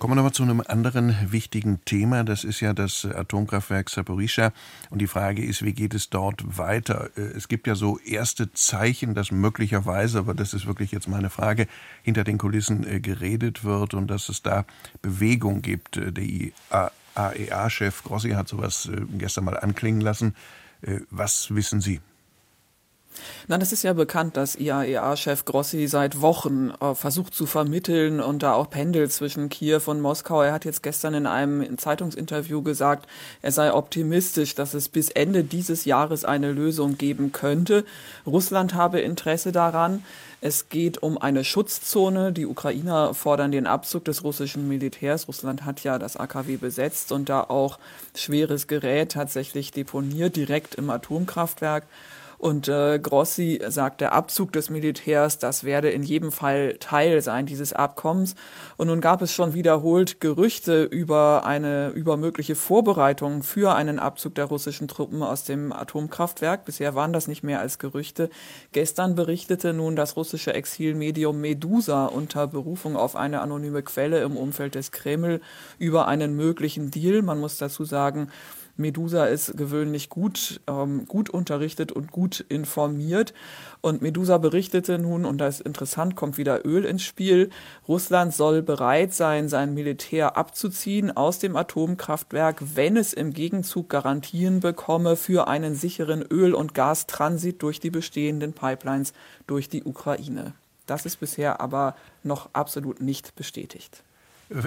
Kommen 0.00 0.12
wir 0.12 0.16
nochmal 0.16 0.32
zu 0.32 0.44
einem 0.44 0.62
anderen 0.66 1.14
wichtigen 1.30 1.84
Thema. 1.84 2.24
Das 2.24 2.42
ist 2.42 2.60
ja 2.60 2.72
das 2.72 3.04
Atomkraftwerk 3.04 3.90
Saporischschja. 3.90 4.50
Und 4.88 5.00
die 5.00 5.06
Frage 5.06 5.44
ist, 5.44 5.62
wie 5.62 5.74
geht 5.74 5.92
es 5.92 6.08
dort 6.08 6.56
weiter? 6.56 7.10
Äh, 7.18 7.36
es 7.36 7.48
gibt 7.48 7.66
ja 7.66 7.74
so 7.74 7.98
erste 7.98 8.50
Zeichen, 8.54 9.14
dass 9.14 9.30
möglicherweise, 9.30 10.20
aber 10.20 10.32
das 10.32 10.54
ist 10.54 10.66
wirklich 10.66 10.90
jetzt 10.90 11.06
meine 11.06 11.28
Frage, 11.28 11.66
hinter 12.02 12.24
den 12.24 12.38
Kulissen 12.38 12.86
äh, 12.86 13.00
geredet 13.00 13.62
wird 13.62 13.92
und 13.92 14.06
dass 14.06 14.30
es 14.30 14.40
da 14.40 14.64
Bewegung 15.02 15.60
gibt. 15.60 15.98
Äh, 15.98 16.12
der 16.12 16.92
AEA-Chef 17.14 18.02
Grossi 18.02 18.30
hat 18.30 18.48
sowas 18.48 18.88
gestern 19.18 19.44
mal 19.44 19.58
anklingen 19.60 20.00
lassen. 20.00 20.34
Was 21.10 21.54
wissen 21.54 21.82
Sie? 21.82 22.00
Nein, 23.48 23.60
es 23.60 23.72
ist 23.72 23.82
ja 23.82 23.92
bekannt, 23.92 24.36
dass 24.36 24.56
IAEA-Chef 24.56 25.44
Grossi 25.44 25.88
seit 25.88 26.20
Wochen 26.20 26.70
äh, 26.80 26.94
versucht 26.94 27.34
zu 27.34 27.46
vermitteln 27.46 28.20
und 28.20 28.42
da 28.42 28.54
auch 28.54 28.70
pendelt 28.70 29.12
zwischen 29.12 29.48
Kiew 29.48 29.82
und 29.86 30.00
Moskau. 30.00 30.42
Er 30.42 30.52
hat 30.52 30.64
jetzt 30.64 30.82
gestern 30.82 31.14
in 31.14 31.26
einem 31.26 31.76
Zeitungsinterview 31.76 32.62
gesagt, 32.62 33.08
er 33.42 33.52
sei 33.52 33.72
optimistisch, 33.72 34.54
dass 34.54 34.74
es 34.74 34.88
bis 34.88 35.10
Ende 35.10 35.44
dieses 35.44 35.84
Jahres 35.84 36.24
eine 36.24 36.52
Lösung 36.52 36.96
geben 36.96 37.32
könnte. 37.32 37.84
Russland 38.26 38.74
habe 38.74 39.00
Interesse 39.00 39.52
daran. 39.52 40.04
Es 40.42 40.70
geht 40.70 41.02
um 41.02 41.18
eine 41.18 41.44
Schutzzone. 41.44 42.32
Die 42.32 42.46
Ukrainer 42.46 43.12
fordern 43.12 43.52
den 43.52 43.66
Abzug 43.66 44.06
des 44.06 44.24
russischen 44.24 44.68
Militärs. 44.68 45.28
Russland 45.28 45.66
hat 45.66 45.82
ja 45.84 45.98
das 45.98 46.16
AKW 46.16 46.56
besetzt 46.56 47.12
und 47.12 47.28
da 47.28 47.42
auch 47.42 47.78
schweres 48.14 48.66
Gerät 48.66 49.12
tatsächlich 49.12 49.72
deponiert, 49.72 50.36
direkt 50.36 50.76
im 50.76 50.88
Atomkraftwerk. 50.88 51.84
Und 52.40 52.68
äh, 52.68 52.98
Grossi 52.98 53.60
sagt, 53.68 54.00
der 54.00 54.14
Abzug 54.14 54.50
des 54.54 54.70
Militärs, 54.70 55.38
das 55.38 55.62
werde 55.62 55.90
in 55.90 56.02
jedem 56.02 56.32
Fall 56.32 56.76
Teil 56.80 57.20
sein 57.20 57.44
dieses 57.44 57.74
Abkommens. 57.74 58.34
Und 58.78 58.86
nun 58.86 59.02
gab 59.02 59.20
es 59.20 59.30
schon 59.30 59.52
wiederholt 59.52 60.22
Gerüchte 60.22 60.84
über 60.84 61.44
eine 61.44 61.90
über 61.90 62.16
mögliche 62.16 62.54
Vorbereitung 62.54 63.42
für 63.42 63.74
einen 63.74 63.98
Abzug 63.98 64.34
der 64.36 64.46
russischen 64.46 64.88
Truppen 64.88 65.22
aus 65.22 65.44
dem 65.44 65.70
Atomkraftwerk. 65.70 66.64
Bisher 66.64 66.94
waren 66.94 67.12
das 67.12 67.28
nicht 67.28 67.42
mehr 67.42 67.60
als 67.60 67.78
Gerüchte. 67.78 68.30
Gestern 68.72 69.14
berichtete 69.16 69.74
nun 69.74 69.94
das 69.94 70.16
russische 70.16 70.54
Exilmedium 70.54 71.42
Medusa 71.42 72.06
unter 72.06 72.46
Berufung 72.46 72.96
auf 72.96 73.16
eine 73.16 73.42
anonyme 73.42 73.82
Quelle 73.82 74.22
im 74.22 74.38
Umfeld 74.38 74.76
des 74.76 74.92
Kreml 74.92 75.42
über 75.78 76.08
einen 76.08 76.36
möglichen 76.36 76.90
Deal. 76.90 77.20
Man 77.20 77.38
muss 77.38 77.58
dazu 77.58 77.84
sagen, 77.84 78.30
Medusa 78.80 79.26
ist 79.26 79.56
gewöhnlich 79.56 80.08
gut, 80.08 80.60
ähm, 80.66 81.06
gut 81.06 81.30
unterrichtet 81.30 81.92
und 81.92 82.10
gut 82.10 82.44
informiert. 82.48 83.32
Und 83.80 84.02
Medusa 84.02 84.38
berichtete 84.38 84.98
nun, 84.98 85.24
und 85.24 85.38
da 85.38 85.46
ist 85.46 85.60
interessant, 85.60 86.16
kommt 86.16 86.38
wieder 86.38 86.66
Öl 86.66 86.84
ins 86.84 87.02
Spiel, 87.02 87.50
Russland 87.86 88.34
soll 88.34 88.62
bereit 88.62 89.14
sein, 89.14 89.48
sein 89.48 89.74
Militär 89.74 90.36
abzuziehen 90.36 91.16
aus 91.16 91.38
dem 91.38 91.56
Atomkraftwerk, 91.56 92.62
wenn 92.74 92.96
es 92.96 93.12
im 93.12 93.32
Gegenzug 93.32 93.88
Garantien 93.88 94.60
bekomme 94.60 95.16
für 95.16 95.46
einen 95.46 95.74
sicheren 95.74 96.22
Öl- 96.22 96.54
und 96.54 96.74
Gastransit 96.74 97.62
durch 97.62 97.80
die 97.80 97.90
bestehenden 97.90 98.52
Pipelines 98.52 99.12
durch 99.46 99.68
die 99.68 99.84
Ukraine. 99.84 100.54
Das 100.86 101.06
ist 101.06 101.20
bisher 101.20 101.60
aber 101.60 101.94
noch 102.24 102.50
absolut 102.52 103.00
nicht 103.00 103.36
bestätigt. 103.36 104.02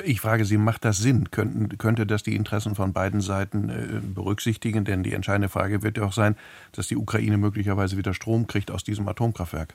Ich 0.05 0.21
frage 0.21 0.45
Sie, 0.45 0.57
macht 0.57 0.85
das 0.85 0.99
Sinn? 0.99 1.29
Könnten, 1.29 1.77
könnte 1.77 2.05
das 2.05 2.23
die 2.23 2.35
Interessen 2.35 2.73
von 2.73 2.93
beiden 2.93 3.19
Seiten 3.19 3.69
äh, 3.69 3.99
berücksichtigen? 4.01 4.85
Denn 4.85 5.03
die 5.03 5.13
entscheidende 5.13 5.49
Frage 5.49 5.83
wird 5.83 5.97
ja 5.97 6.05
auch 6.05 6.13
sein, 6.13 6.37
dass 6.71 6.87
die 6.87 6.95
Ukraine 6.95 7.37
möglicherweise 7.37 7.97
wieder 7.97 8.13
Strom 8.13 8.47
kriegt 8.47 8.71
aus 8.71 8.85
diesem 8.85 9.07
Atomkraftwerk. 9.09 9.73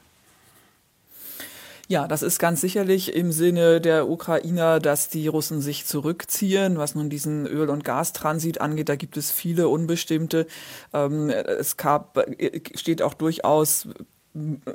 Ja, 1.91 2.07
das 2.07 2.23
ist 2.23 2.38
ganz 2.38 2.61
sicherlich 2.61 3.15
im 3.15 3.33
Sinne 3.33 3.81
der 3.81 4.09
Ukrainer, 4.11 4.79
dass 4.79 5.09
die 5.09 5.27
Russen 5.27 5.62
sich 5.62 5.87
zurückziehen. 5.87 6.77
Was 6.77 6.95
nun 6.95 7.09
diesen 7.09 7.47
Öl- 7.47 7.71
und 7.71 7.83
Gastransit 7.83 8.61
angeht, 8.61 8.91
da 8.91 8.97
gibt 8.97 9.17
es 9.17 9.31
viele 9.31 9.69
Unbestimmte. 9.69 10.47
Ähm, 10.93 11.31
es 11.31 11.79
gab, 11.79 12.19
äh, 12.38 12.61
steht 12.75 13.00
auch 13.03 13.15
durchaus 13.15 13.88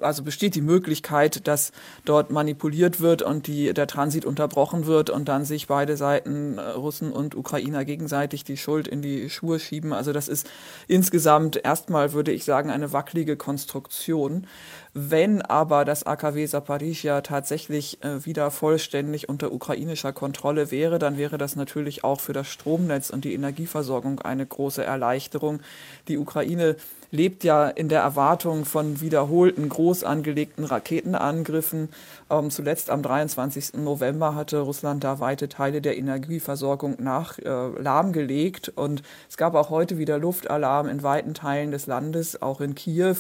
also 0.02 0.24
besteht 0.24 0.56
die 0.56 0.62
Möglichkeit, 0.62 1.48
dass 1.48 1.72
dort 2.06 2.32
manipuliert 2.32 3.00
wird 3.00 3.22
und 3.22 3.48
die, 3.48 3.74
der 3.74 3.88
Transit 3.88 4.26
unterbrochen 4.26 4.86
wird 4.86 5.10
und 5.10 5.28
dann 5.28 5.46
sich 5.46 5.68
beide 5.68 5.96
Seiten, 5.96 6.58
äh, 6.58 6.62
Russen 6.62 7.12
und 7.12 7.36
Ukrainer, 7.36 7.86
gegenseitig 7.86 8.44
die 8.44 8.58
Schuld 8.58 8.88
in 8.88 9.02
die 9.02 9.30
Schuhe 9.30 9.60
schieben. 9.60 9.94
Also 9.94 10.12
das 10.12 10.28
ist 10.28 10.50
insgesamt 10.88 11.64
erstmal, 11.64 12.14
würde 12.14 12.32
ich 12.32 12.44
sagen, 12.46 12.70
eine 12.70 12.94
wackelige 12.94 13.38
Konstruktion. 13.38 14.48
Wenn 14.96 15.42
aber 15.42 15.86
das 15.86 16.06
AKW 16.06 16.46
Saporischja 16.46 17.22
tatsächlich 17.22 18.04
äh, 18.04 18.24
wieder 18.28 18.52
vollständig 18.52 19.28
unter 19.28 19.52
ukrainischer 19.52 20.14
Kontrolle 20.14 20.70
wäre, 20.70 21.00
dann 21.00 21.18
wäre 21.18 21.40
das 21.40 21.56
natürlich 21.56 22.04
auch 22.04 22.20
für 22.20 22.34
das 22.34 22.48
Stromnetz 22.48 23.10
und 23.10 23.26
die 23.26 23.34
Energieversorgung 23.34 24.20
eine 24.20 24.46
große 24.46 24.84
Erleichterung. 24.84 25.62
Die 26.08 26.20
Ukraine 26.20 26.76
lebt 27.10 27.44
ja 27.44 27.70
in 27.70 27.90
der 27.90 28.02
Erwartung 28.02 28.66
von 28.66 29.02
wiederholten 29.02 29.68
groß 29.68 30.04
angelegten 30.04 30.64
Raketenangriffen. 30.64 31.90
Ähm, 32.30 32.52
zuletzt 32.52 32.92
am 32.92 33.02
23. 33.02 33.74
November 33.78 34.36
hatte 34.36 34.60
Russland 34.60 35.04
da 35.04 35.20
weite 35.20 35.50
Teile 35.50 35.82
der 35.82 35.98
Energieversorgung 35.98 36.98
nach 37.00 37.40
äh, 37.40 37.82
lahmgelegt 37.82 38.72
und 38.76 39.02
es 39.28 39.38
gab 39.38 39.56
auch 39.56 39.72
heute 39.72 39.98
wieder 39.98 40.20
Luftalarm 40.20 40.88
in 40.88 41.02
weiten 41.02 41.34
Teilen 41.34 41.72
des 41.72 41.88
Landes, 41.88 42.40
auch 42.44 42.62
in 42.62 42.76
Kiew. 42.76 43.16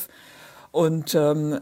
Und 0.74 1.13
ähm, 1.13 1.60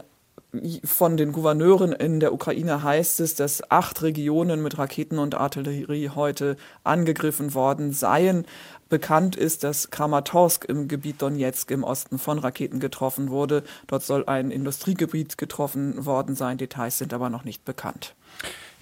von 0.84 1.18
den 1.18 1.32
Gouverneuren 1.32 1.92
in 1.92 2.18
der 2.18 2.32
Ukraine 2.32 2.82
heißt 2.82 3.20
es, 3.20 3.34
dass 3.34 3.70
acht 3.70 4.00
Regionen 4.00 4.62
mit 4.62 4.78
Raketen 4.78 5.18
und 5.18 5.34
Artillerie 5.34 6.08
heute 6.08 6.56
angegriffen 6.82 7.52
worden 7.52 7.92
seien. 7.92 8.46
Bekannt 8.88 9.36
ist, 9.36 9.64
dass 9.64 9.90
Kramatorsk 9.90 10.64
im 10.64 10.88
Gebiet 10.88 11.20
Donetsk 11.20 11.70
im 11.70 11.84
Osten 11.84 12.18
von 12.18 12.38
Raketen 12.38 12.80
getroffen 12.80 13.28
wurde. 13.28 13.64
Dort 13.86 14.02
soll 14.02 14.24
ein 14.26 14.50
Industriegebiet 14.50 15.36
getroffen 15.36 16.06
worden 16.06 16.34
sein. 16.34 16.56
Details 16.56 16.96
sind 16.96 17.12
aber 17.12 17.28
noch 17.28 17.44
nicht 17.44 17.66
bekannt. 17.66 18.14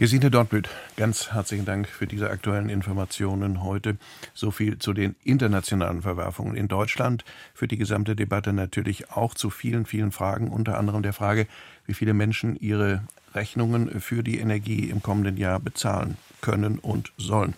Gesine 0.01 0.31
Dortmüth, 0.31 0.67
ganz 0.97 1.33
herzlichen 1.33 1.67
Dank 1.67 1.87
für 1.87 2.07
diese 2.07 2.31
aktuellen 2.31 2.71
Informationen 2.71 3.63
heute. 3.63 3.99
So 4.33 4.51
viel 4.51 4.79
zu 4.79 4.95
den 4.95 5.15
internationalen 5.25 6.01
Verwerfungen 6.01 6.57
in 6.57 6.69
Deutschland. 6.69 7.23
Für 7.53 7.69
die 7.69 7.77
gesamte 7.77 8.17
Debatte 8.17 8.55
natürlich 8.55 9.11
auch 9.11 9.35
zu 9.35 9.51
vielen, 9.51 9.85
vielen 9.85 10.11
Fragen, 10.11 10.49
unter 10.49 10.79
anderem 10.79 11.03
der 11.03 11.13
Frage, 11.13 11.47
wie 11.85 11.93
viele 11.93 12.15
Menschen 12.15 12.57
ihre 12.59 13.03
Rechnungen 13.35 14.01
für 14.01 14.23
die 14.23 14.39
Energie 14.39 14.89
im 14.89 15.03
kommenden 15.03 15.37
Jahr 15.37 15.61
bezahlen 15.61 16.17
können 16.41 16.79
und 16.79 17.13
sollen. 17.19 17.53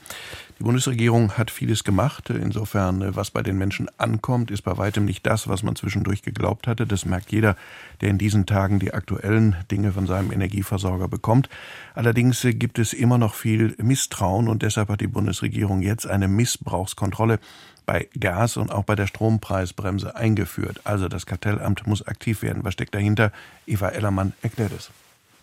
Die 0.58 0.64
Bundesregierung 0.64 1.32
hat 1.32 1.50
vieles 1.50 1.82
gemacht. 1.82 2.30
Insofern, 2.30 3.16
was 3.16 3.30
bei 3.30 3.42
den 3.42 3.58
Menschen 3.58 3.88
ankommt, 3.98 4.50
ist 4.50 4.62
bei 4.62 4.76
weitem 4.76 5.04
nicht 5.04 5.26
das, 5.26 5.48
was 5.48 5.62
man 5.62 5.76
zwischendurch 5.76 6.22
geglaubt 6.22 6.66
hatte. 6.66 6.86
Das 6.86 7.04
merkt 7.04 7.32
jeder, 7.32 7.56
der 8.00 8.10
in 8.10 8.18
diesen 8.18 8.46
Tagen 8.46 8.78
die 8.78 8.94
aktuellen 8.94 9.56
Dinge 9.70 9.92
von 9.92 10.06
seinem 10.06 10.30
Energieversorger 10.30 11.08
bekommt. 11.08 11.48
Allerdings 11.94 12.46
gibt 12.50 12.78
es 12.78 12.92
immer 12.92 13.18
noch 13.18 13.34
viel 13.34 13.74
Misstrauen 13.78 14.48
und 14.48 14.62
deshalb 14.62 14.88
hat 14.88 15.00
die 15.00 15.08
Bundesregierung 15.08 15.82
jetzt 15.82 16.06
eine 16.06 16.28
Missbrauchskontrolle 16.28 17.40
bei 17.84 18.08
Gas 18.18 18.56
und 18.56 18.70
auch 18.70 18.84
bei 18.84 18.94
der 18.94 19.06
Strompreisbremse 19.08 20.14
eingeführt. 20.14 20.80
Also 20.84 21.08
das 21.08 21.26
Kartellamt 21.26 21.86
muss 21.86 22.06
aktiv 22.06 22.42
werden. 22.42 22.64
Was 22.64 22.74
steckt 22.74 22.94
dahinter? 22.94 23.32
Eva 23.66 23.88
Ellermann 23.88 24.32
erklärt 24.42 24.72
es. 24.76 24.90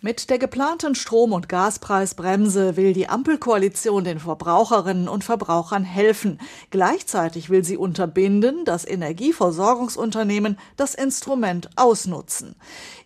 Mit 0.02 0.30
der 0.30 0.38
geplanten 0.38 0.94
Strom- 0.94 1.34
und 1.34 1.50
Gaspreisbremse 1.50 2.78
will 2.78 2.94
die 2.94 3.10
Ampelkoalition 3.10 4.02
den 4.02 4.18
Verbraucherinnen 4.18 5.08
und 5.08 5.24
Verbrauchern 5.24 5.84
helfen. 5.84 6.40
Gleichzeitig 6.70 7.50
will 7.50 7.64
sie 7.64 7.76
unterbinden, 7.76 8.64
dass 8.64 8.86
Energieversorgungsunternehmen 8.88 10.58
das 10.78 10.94
Instrument 10.94 11.68
ausnutzen. 11.76 12.54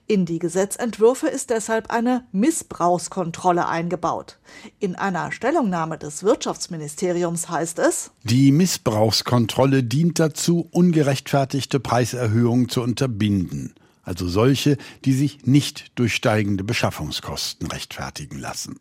In 0.06 0.24
die 0.24 0.38
Gesetzentwürfe 0.38 1.26
ist 1.26 1.50
deshalb 1.50 1.90
eine 1.90 2.28
Missbrauchskontrolle 2.30 3.66
eingebaut. 3.66 4.38
In 4.78 4.94
einer 4.94 5.32
Stellungnahme 5.32 5.98
des 5.98 6.22
Wirtschaftsministeriums 6.22 7.48
heißt 7.48 7.80
es, 7.80 8.12
die 8.22 8.52
Missbrauchskontrolle 8.52 9.82
dient 9.82 10.20
dazu, 10.20 10.68
ungerechtfertigte 10.70 11.80
Preiserhöhungen 11.80 12.68
zu 12.68 12.82
unterbinden 12.82 13.74
also 14.04 14.28
solche, 14.28 14.76
die 15.04 15.12
sich 15.12 15.46
nicht 15.46 15.92
durch 15.94 16.14
steigende 16.14 16.64
Beschaffungskosten 16.64 17.66
rechtfertigen 17.66 18.38
lassen. 18.38 18.78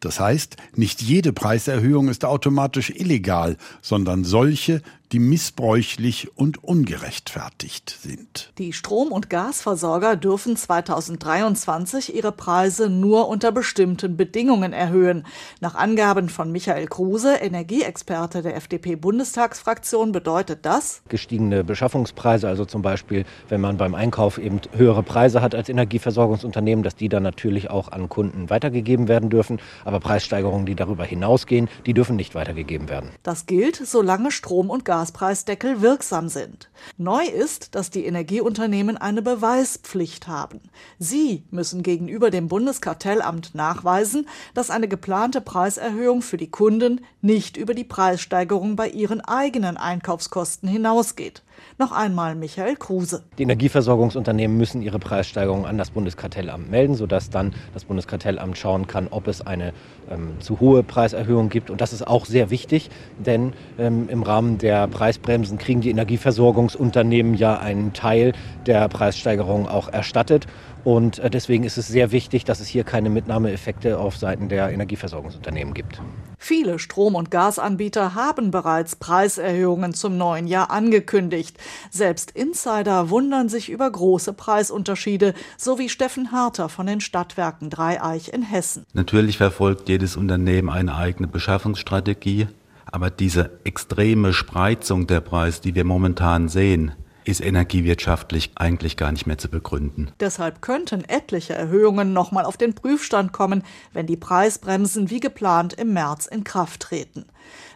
Das 0.00 0.20
heißt, 0.20 0.56
nicht 0.74 1.02
jede 1.02 1.32
Preiserhöhung 1.32 2.08
ist 2.08 2.24
automatisch 2.24 2.90
illegal, 2.90 3.56
sondern 3.82 4.24
solche, 4.24 4.82
die 5.14 5.20
missbräuchlich 5.20 6.36
und 6.36 6.64
ungerechtfertigt 6.64 7.96
sind. 8.02 8.52
Die 8.58 8.72
Strom- 8.72 9.12
und 9.12 9.30
Gasversorger 9.30 10.16
dürfen 10.16 10.56
2023 10.56 12.16
ihre 12.16 12.32
Preise 12.32 12.88
nur 12.88 13.28
unter 13.28 13.52
bestimmten 13.52 14.16
Bedingungen 14.16 14.72
erhöhen. 14.72 15.24
Nach 15.60 15.76
Angaben 15.76 16.28
von 16.28 16.50
Michael 16.50 16.86
Kruse, 16.86 17.36
Energieexperte 17.36 18.42
der 18.42 18.56
FDP-Bundestagsfraktion, 18.56 20.10
bedeutet 20.10 20.66
das 20.66 21.02
gestiegene 21.08 21.62
Beschaffungspreise, 21.62 22.48
also 22.48 22.64
zum 22.64 22.82
Beispiel, 22.82 23.24
wenn 23.48 23.60
man 23.60 23.76
beim 23.76 23.94
Einkauf 23.94 24.38
eben 24.38 24.60
höhere 24.72 25.04
Preise 25.04 25.42
hat 25.42 25.54
als 25.54 25.68
Energieversorgungsunternehmen, 25.68 26.82
dass 26.82 26.96
die 26.96 27.08
dann 27.08 27.22
natürlich 27.22 27.70
auch 27.70 27.92
an 27.92 28.08
Kunden 28.08 28.50
weitergegeben 28.50 29.06
werden 29.06 29.30
dürfen. 29.30 29.53
Aber 29.84 30.00
Preissteigerungen, 30.00 30.66
die 30.66 30.74
darüber 30.74 31.04
hinausgehen, 31.04 31.68
die 31.86 31.94
dürfen 31.94 32.16
nicht 32.16 32.34
weitergegeben 32.34 32.88
werden. 32.88 33.10
Das 33.22 33.46
gilt, 33.46 33.76
solange 33.76 34.30
Strom- 34.30 34.70
und 34.70 34.84
Gas 34.84 35.04
Gaspreisdeckel 35.04 35.82
wirksam 35.82 36.28
sind. 36.28 36.70
Neu 36.96 37.24
ist, 37.24 37.74
dass 37.74 37.90
die 37.90 38.06
Energieunternehmen 38.06 38.96
eine 38.96 39.22
Beweispflicht 39.22 40.28
haben. 40.28 40.60
Sie 40.98 41.44
müssen 41.50 41.82
gegenüber 41.82 42.30
dem 42.30 42.48
Bundeskartellamt 42.48 43.54
nachweisen, 43.54 44.26
dass 44.54 44.70
eine 44.70 44.88
geplante 44.88 45.40
Preiserhöhung 45.40 46.22
für 46.22 46.36
die 46.36 46.50
Kunden 46.50 47.02
nicht 47.20 47.56
über 47.56 47.74
die 47.74 47.84
Preissteigerung 47.84 48.76
bei 48.76 48.88
ihren 48.88 49.20
eigenen 49.20 49.76
Einkaufskosten 49.76 50.68
hinausgeht. 50.68 51.42
Noch 51.76 51.90
einmal 51.90 52.36
Michael 52.36 52.76
Kruse. 52.76 53.24
Die 53.36 53.42
Energieversorgungsunternehmen 53.42 54.56
müssen 54.56 54.80
ihre 54.80 55.00
Preissteigerungen 55.00 55.66
an 55.66 55.76
das 55.76 55.90
Bundeskartellamt 55.90 56.70
melden, 56.70 56.94
sodass 56.94 57.30
dann 57.30 57.52
das 57.72 57.84
Bundeskartellamt 57.84 58.56
schauen 58.56 58.86
kann, 58.86 59.08
ob 59.10 59.26
es 59.26 59.44
eine 59.44 59.72
ähm, 60.08 60.34
zu 60.38 60.60
hohe 60.60 60.84
Preiserhöhung 60.84 61.48
gibt. 61.48 61.70
Und 61.70 61.80
das 61.80 61.92
ist 61.92 62.06
auch 62.06 62.26
sehr 62.26 62.50
wichtig, 62.50 62.90
denn 63.18 63.54
ähm, 63.76 64.08
im 64.08 64.22
Rahmen 64.22 64.58
der 64.58 64.86
Preisbremsen 64.86 65.58
kriegen 65.58 65.80
die 65.80 65.90
Energieversorgungsunternehmen 65.90 67.34
ja 67.34 67.58
einen 67.58 67.92
Teil 67.92 68.34
der 68.66 68.88
Preissteigerung 68.88 69.66
auch 69.66 69.88
erstattet. 69.88 70.46
Und 70.84 71.18
äh, 71.18 71.30
deswegen 71.30 71.64
ist 71.64 71.78
es 71.78 71.88
sehr 71.88 72.12
wichtig, 72.12 72.44
dass 72.44 72.60
es 72.60 72.68
hier 72.68 72.84
keine 72.84 73.10
Mitnahmeeffekte 73.10 73.98
auf 73.98 74.16
Seiten 74.16 74.48
der 74.48 74.70
Energieversorgungsunternehmen 74.70 75.74
gibt. 75.74 76.00
Viele 76.38 76.78
Strom- 76.78 77.14
und 77.14 77.30
Gasanbieter 77.30 78.14
haben 78.14 78.50
bereits 78.50 78.96
Preiserhöhungen 78.96 79.94
zum 79.94 80.18
neuen 80.18 80.46
Jahr 80.46 80.70
angekündigt. 80.70 81.56
Selbst 81.90 82.32
Insider 82.32 83.08
wundern 83.08 83.48
sich 83.48 83.70
über 83.70 83.90
große 83.90 84.34
Preisunterschiede, 84.34 85.32
so 85.56 85.78
wie 85.78 85.88
Steffen 85.88 86.32
Harter 86.32 86.68
von 86.68 86.86
den 86.86 87.00
Stadtwerken 87.00 87.70
Dreieich 87.70 88.28
in 88.28 88.42
Hessen. 88.42 88.84
Natürlich 88.92 89.38
verfolgt 89.38 89.88
jedes 89.88 90.18
Unternehmen 90.18 90.68
eine 90.68 90.94
eigene 90.96 91.28
Beschaffungsstrategie, 91.28 92.48
aber 92.84 93.08
diese 93.10 93.58
extreme 93.64 94.34
Spreizung 94.34 95.06
der 95.06 95.20
Preise, 95.20 95.62
die 95.62 95.74
wir 95.74 95.84
momentan 95.84 96.50
sehen, 96.50 96.92
ist 97.24 97.40
energiewirtschaftlich 97.40 98.52
eigentlich 98.54 98.96
gar 98.96 99.12
nicht 99.12 99.26
mehr 99.26 99.38
zu 99.38 99.48
begründen. 99.48 100.12
Deshalb 100.20 100.62
könnten 100.62 101.04
etliche 101.04 101.54
Erhöhungen 101.54 102.12
nochmal 102.12 102.44
auf 102.44 102.56
den 102.56 102.74
Prüfstand 102.74 103.32
kommen, 103.32 103.62
wenn 103.92 104.06
die 104.06 104.16
Preisbremsen 104.16 105.10
wie 105.10 105.20
geplant 105.20 105.74
im 105.74 105.92
März 105.92 106.26
in 106.26 106.44
Kraft 106.44 106.80
treten. 106.80 107.26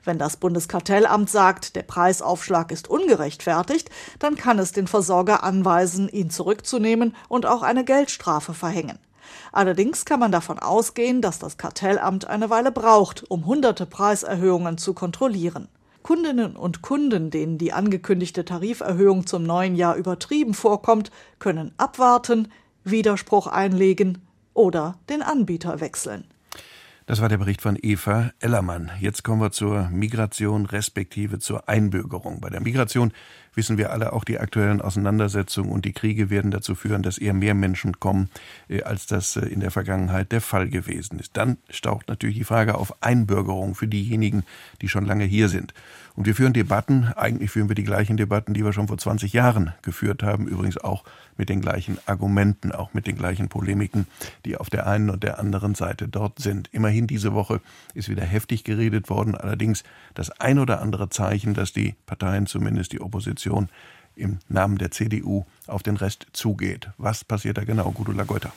Wenn 0.05 0.19
das 0.19 0.37
Bundeskartellamt 0.37 1.29
sagt, 1.29 1.77
der 1.77 1.83
Preisaufschlag 1.83 2.73
ist 2.73 2.89
ungerechtfertigt, 2.89 3.91
dann 4.19 4.37
kann 4.37 4.59
es 4.59 4.73
den 4.73 4.87
Versorger 4.87 5.43
anweisen, 5.43 6.09
ihn 6.09 6.31
zurückzunehmen 6.31 7.15
und 7.29 7.47
auch 7.47 7.63
eine 7.63 7.85
Geldstrafe 7.85 8.55
verhängen. 8.55 8.99
Allerdings 9.53 10.05
kann 10.05 10.21
man 10.21 10.33
davon 10.33 10.59
ausgehen, 10.59 11.21
dass 11.21 11.39
das 11.39 11.57
Kartellamt 11.57 12.27
eine 12.27 12.51
Weile 12.51 12.73
braucht, 12.73 13.31
um 13.31 13.47
hunderte 13.47 13.87
Preiserhöhungen 13.87 14.79
zu 14.79 14.95
kontrollieren. 14.95 15.69
Kundinnen 16.03 16.57
und 16.57 16.83
Kunden, 16.83 17.31
denen 17.31 17.59
die 17.59 17.73
angekündigte 17.73 18.45
Tariferhöhung 18.45 19.27
zum 19.27 19.43
neuen 19.43 19.77
Jahr 19.77 19.97
übertrieben 19.97 20.55
vorkommt, 20.55 21.11
können 21.39 21.73
abwarten, 21.77 22.49
Widerspruch 22.85 23.47
einlegen 23.47 24.19
oder 24.55 24.99
den 25.09 25.23
Anbieter 25.23 25.81
wechseln. 25.81 26.25
Das 27.09 27.23
war 27.23 27.31
der 27.31 27.39
Bericht 27.39 27.63
von 27.63 27.79
Eva 27.81 28.33
Ellermann. 28.39 28.91
Jetzt 29.01 29.25
kommen 29.25 29.41
wir 29.41 29.51
zur 29.51 29.89
Migration 29.89 30.67
respektive 30.67 31.39
zur 31.39 31.67
Einbürgerung. 31.67 32.41
Bei 32.43 32.51
der 32.51 32.61
Migration 32.61 33.13
wissen 33.55 33.79
wir 33.79 33.93
alle, 33.93 34.13
auch 34.13 34.25
die 34.25 34.39
aktuellen 34.39 34.81
Auseinandersetzungen 34.81 35.71
und 35.71 35.85
die 35.85 35.93
Kriege 35.93 36.31
werden 36.31 36.51
dazu 36.51 36.75
führen, 36.75 37.03
dass 37.03 37.19
eher 37.19 37.35
mehr 37.35 37.55
Menschen 37.55 38.01
kommen, 38.01 38.31
äh, 38.69 38.83
als 38.83 39.07
das 39.07 39.37
äh, 39.37 39.47
in 39.47 39.61
der 39.61 39.71
Vergangenheit 39.71 40.33
der 40.33 40.41
Fall 40.41 40.69
gewesen 40.69 41.19
ist. 41.19 41.37
Dann 41.37 41.59
staucht 41.71 42.09
natürlich 42.09 42.37
die 42.37 42.45
Frage 42.45 42.75
auf 42.77 43.03
Einbürgerung 43.03 43.75
für 43.75 43.89
diejenigen, 43.89 44.45
die 44.81 44.89
schon 44.89 45.05
lange 45.05 45.25
hier 45.25 45.49
sind. 45.49 45.75
Und 46.19 46.27
wir 46.27 46.35
führen 46.35 46.53
Debatten, 46.53 47.13
eigentlich 47.15 47.53
führen 47.53 47.69
wir 47.69 47.77
die 47.77 47.85
gleichen 47.85 48.17
Debatten, 48.17 48.53
die 48.53 48.65
wir 48.65 48.73
schon 48.73 48.89
vor 48.89 48.99
20 48.99 49.33
Jahren 49.33 49.73
geführt 49.83 50.25
haben, 50.25 50.49
übrigens 50.49 50.77
auch 50.77 51.05
mit 51.37 51.49
den 51.49 51.61
gleichen 51.61 51.97
Argumenten, 52.07 52.73
auch 52.73 52.93
mit 52.93 53.07
den 53.07 53.17
gleichen 53.17 53.49
Polemiken, 53.49 54.09
die 54.45 54.57
auf 54.57 54.69
der 54.69 54.89
einen 54.89 55.11
und 55.11 55.23
der 55.23 55.39
anderen 55.39 55.77
Seite 55.77 56.09
dort 56.09 56.41
sind. 56.41 56.69
Immerhin 56.73 57.07
diese 57.07 57.35
Woche 57.35 57.61
ist 57.95 58.09
wieder 58.09 58.25
heftig 58.25 58.65
geredet 58.65 59.09
worden, 59.09 59.37
allerdings 59.37 59.85
das 60.15 60.31
ein 60.41 60.59
oder 60.59 60.83
andere 60.83 61.09
Zeichen, 61.09 61.55
dass 61.55 61.73
die 61.73 61.95
Parteien, 62.07 62.47
zumindest 62.47 62.93
die 62.93 63.01
Opposition, 63.01 63.38
im 64.17 64.39
Namen 64.49 64.79
der 64.79 64.91
CDU 64.91 65.45
auf 65.67 65.83
den 65.83 65.97
Rest 65.97 66.27
zugeht. 66.33 66.91
Was 66.99 67.25
passiert 67.25 67.57
da 67.57 67.65
genau, 67.65 67.91
Gudula 67.93 68.25
Geuter? 68.25 68.53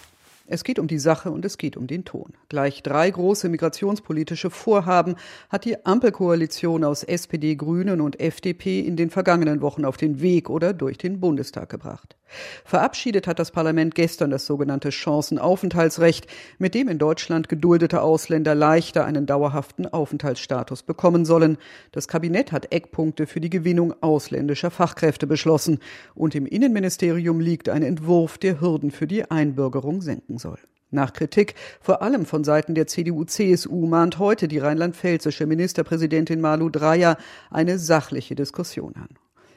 Es 0.47 0.65
geht 0.65 0.79
um 0.79 0.88
die 0.88 1.00
Sache 1.00 1.31
und 1.31 1.45
es 1.45 1.57
geht 1.57 1.77
um 1.77 1.88
den 1.88 2.03
Ton. 2.03 2.33
Gleich 2.50 2.83
drei 2.83 3.09
große 3.09 3.47
migrationspolitische 3.47 4.50
Vorhaben 4.50 5.15
hat 5.50 5.63
die 5.63 5.85
Ampelkoalition 5.85 6.83
aus 6.83 7.03
SPD, 7.03 7.55
Grünen 7.55 8.01
und 8.01 8.19
FDP 8.19 8.81
in 8.81 8.97
den 8.97 9.09
vergangenen 9.09 9.61
Wochen 9.61 9.85
auf 9.85 9.95
den 9.95 10.19
Weg 10.19 10.50
oder 10.50 10.73
durch 10.73 10.97
den 10.97 11.21
Bundestag 11.21 11.69
gebracht. 11.69 12.17
Verabschiedet 12.65 13.27
hat 13.27 13.39
das 13.39 13.51
Parlament 13.51 13.95
gestern 13.95 14.31
das 14.31 14.45
sogenannte 14.45 14.91
Chancenaufenthaltsrecht, 14.91 16.27
mit 16.57 16.73
dem 16.75 16.88
in 16.88 16.97
Deutschland 16.97 17.50
geduldete 17.50 18.01
Ausländer 18.01 18.55
leichter 18.55 19.05
einen 19.05 19.25
dauerhaften 19.25 19.88
Aufenthaltsstatus 19.88 20.83
bekommen 20.83 21.25
sollen. 21.25 21.57
Das 21.91 22.07
Kabinett 22.07 22.51
hat 22.51 22.71
Eckpunkte 22.71 23.27
für 23.27 23.41
die 23.41 23.50
Gewinnung 23.50 23.93
ausländischer 24.01 24.71
Fachkräfte 24.71 25.27
beschlossen 25.27 25.79
und 26.15 26.35
im 26.35 26.45
Innenministerium 26.45 27.39
liegt 27.39 27.69
ein 27.69 27.83
Entwurf, 27.83 28.38
der 28.38 28.61
Hürden 28.61 28.91
für 28.91 29.07
die 29.07 29.29
Einbürgerung 29.29 30.01
senken 30.01 30.38
soll. 30.38 30.59
Nach 30.93 31.13
Kritik, 31.13 31.55
vor 31.79 32.01
allem 32.01 32.25
von 32.25 32.43
Seiten 32.43 32.75
der 32.75 32.85
CDU-CSU, 32.85 33.88
mahnt 33.88 34.19
heute 34.19 34.50
die 34.50 34.57
rheinland-pfälzische 34.57 35.45
Ministerpräsidentin 35.45 36.41
Malu 36.41 36.69
Dreyer 36.69 37.17
eine 37.50 37.79
sachliche 37.79 38.35
Diskussion 38.35 38.95
an. 38.95 39.07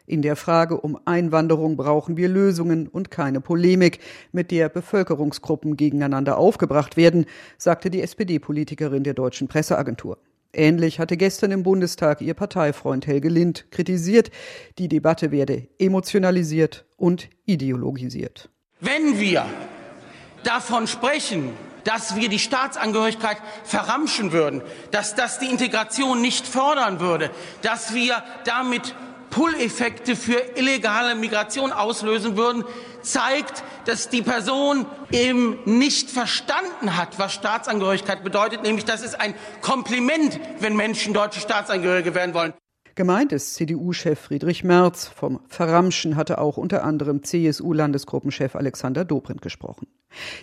In 0.07 0.21
der 0.21 0.37
Frage 0.37 0.79
um 0.79 0.99
Einwanderung 1.07 1.77
brauchen 1.77 2.19
wir 2.19 2.29
Lösungen 2.29 2.89
und 2.89 3.11
keine 3.11 3.41
Polemik, 3.41 4.01
mit 4.33 4.51
der 4.51 4.69
Bevölkerungsgruppen 4.69 5.77
gegeneinander 5.77 6.37
aufgebracht 6.37 6.99
werden, 6.99 7.25
sagte 7.57 7.91
die 7.91 8.03
SPD-Politikerin 8.03 9.03
der 9.03 9.15
deutschen 9.15 9.49
Presseagentur. 9.49 10.19
Ähnlich 10.53 11.01
hatte 11.01 11.17
gestern 11.17 11.51
im 11.53 11.63
Bundestag 11.63 12.21
ihr 12.21 12.35
Parteifreund 12.35 13.07
Helge 13.07 13.29
Lind 13.29 13.71
kritisiert, 13.71 14.31
die 14.79 14.89
Debatte 14.89 15.31
werde 15.31 15.69
emotionalisiert 15.79 16.85
und 16.97 17.29
ideologisiert. 17.47 18.51
Wenn 18.81 19.19
wir 19.19 19.47
davon 20.45 20.87
sprechen, 20.87 21.51
dass 21.85 22.17
wir 22.17 22.29
die 22.29 22.39
Staatsangehörigkeit 22.39 23.39
verramschen 23.65 24.33
würden, 24.33 24.63
dass 24.91 25.15
das 25.15 25.39
die 25.39 25.51
Integration 25.51 26.21
nicht 26.21 26.47
fördern 26.47 27.01
würde, 27.01 27.31
dass 27.63 27.95
wir 27.95 28.23
damit 28.45 28.95
Pull-Effekte 29.35 30.14
für 30.14 30.41
illegale 30.55 31.17
Migration 31.17 31.73
auslösen 31.73 32.37
würden, 32.37 32.62
zeigt, 33.03 33.64
dass 33.85 34.09
die 34.09 34.23
Person 34.23 34.87
eben 35.11 35.59
nicht 35.64 36.09
verstanden 36.09 36.97
hat, 36.97 37.19
was 37.19 37.33
Staatsangehörigkeit 37.33 38.23
bedeutet, 38.23 38.62
nämlich 38.62 38.85
das 38.85 39.03
ist 39.03 39.21
ein 39.21 39.35
Kompliment, 39.61 40.38
wenn 40.61 40.76
Menschen 40.76 41.14
deutsche 41.14 41.41
Staatsangehörige 41.41 42.14
werden 42.14 42.33
wollen. 42.33 42.53
Gemeint 42.95 43.33
ist 43.33 43.55
CDU-Chef 43.55 44.21
Friedrich 44.21 44.62
Merz. 44.62 45.09
Vom 45.09 45.41
Verramschen 45.49 46.14
hatte 46.14 46.38
auch 46.38 46.57
unter 46.57 46.85
anderem 46.85 47.25
CSU-Landesgruppenchef 47.25 48.55
Alexander 48.55 49.05
Dobrindt 49.05 49.43
gesprochen. 49.43 49.88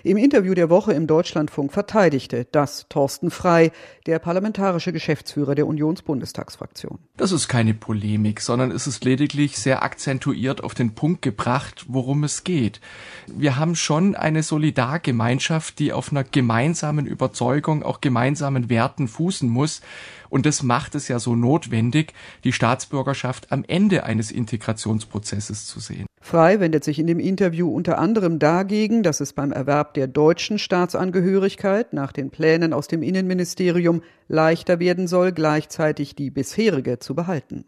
Im 0.04 0.18
Interview 0.18 0.54
der 0.54 0.70
Woche 0.70 0.94
im 0.94 1.08
Deutschlandfunk 1.08 1.72
verteidigte 1.72 2.48
das 2.52 2.88
Thorsten 2.90 3.32
Frei, 3.32 3.72
der 4.06 4.20
parlamentarische 4.20 4.94
Geschäftsführer 4.94 5.56
der 5.56 5.68
Unionsbundestagsfraktion. 5.68 7.00
Das 7.18 7.32
ist 7.32 7.48
keine 7.48 7.74
Polemik, 7.74 8.42
sondern 8.42 8.72
es 8.72 8.88
ist 8.88 9.06
lediglich 9.06 9.58
sehr 9.58 9.84
akzentuiert 9.84 10.64
auf 10.64 10.74
den 10.74 10.96
Punkt 10.96 11.22
gebracht, 11.22 11.86
worum 11.88 12.24
es 12.24 12.44
geht. 12.44 12.82
Wir 13.28 13.58
haben 13.58 13.76
schon 13.76 14.16
eine 14.16 14.44
Solidargemeinschaft, 14.44 15.80
die 15.80 15.94
auf 15.94 16.12
einer 16.12 16.24
gemeinsamen 16.24 17.06
Überzeugung, 17.06 17.84
auch 17.84 18.02
gemeinsamen 18.02 18.70
Werten 18.70 19.08
fußen 19.08 19.50
muss. 19.50 19.82
Und 20.30 20.46
das 20.46 20.64
macht 20.64 20.96
es 20.96 21.10
ja 21.10 21.20
so 21.20 21.36
notwendig, 21.36 22.14
die 22.46 22.54
Staatsbürgerschaft 22.54 23.52
am 23.52 23.66
Ende 23.68 24.06
eines 24.06 24.32
Integrationsprozesses 24.32 25.66
zu 25.66 25.82
sehen. 25.82 26.06
Frei 26.22 26.60
wendet 26.60 26.84
sich 26.84 27.00
in 27.00 27.08
dem 27.08 27.20
Interview 27.20 27.70
unter 27.70 27.98
anderem 27.98 28.40
dagegen, 28.40 29.04
dass 29.04 29.20
es 29.20 29.34
beim 29.34 29.52
Erwerb 29.62 29.94
der 29.94 30.08
deutschen 30.08 30.58
Staatsangehörigkeit 30.58 31.94
nach 31.94 32.12
den 32.12 32.32
Plänen 32.32 32.74
aus 32.74 32.88
dem 32.88 33.04
Innenministerium 33.04 34.02
leichter 34.28 34.80
werden 34.80 35.08
soll, 35.08 35.34
gleichzeitig 35.34 36.16
die 36.16 36.32
bisherige 36.32 36.98
zu 36.98 37.14
behalten. 37.14 37.66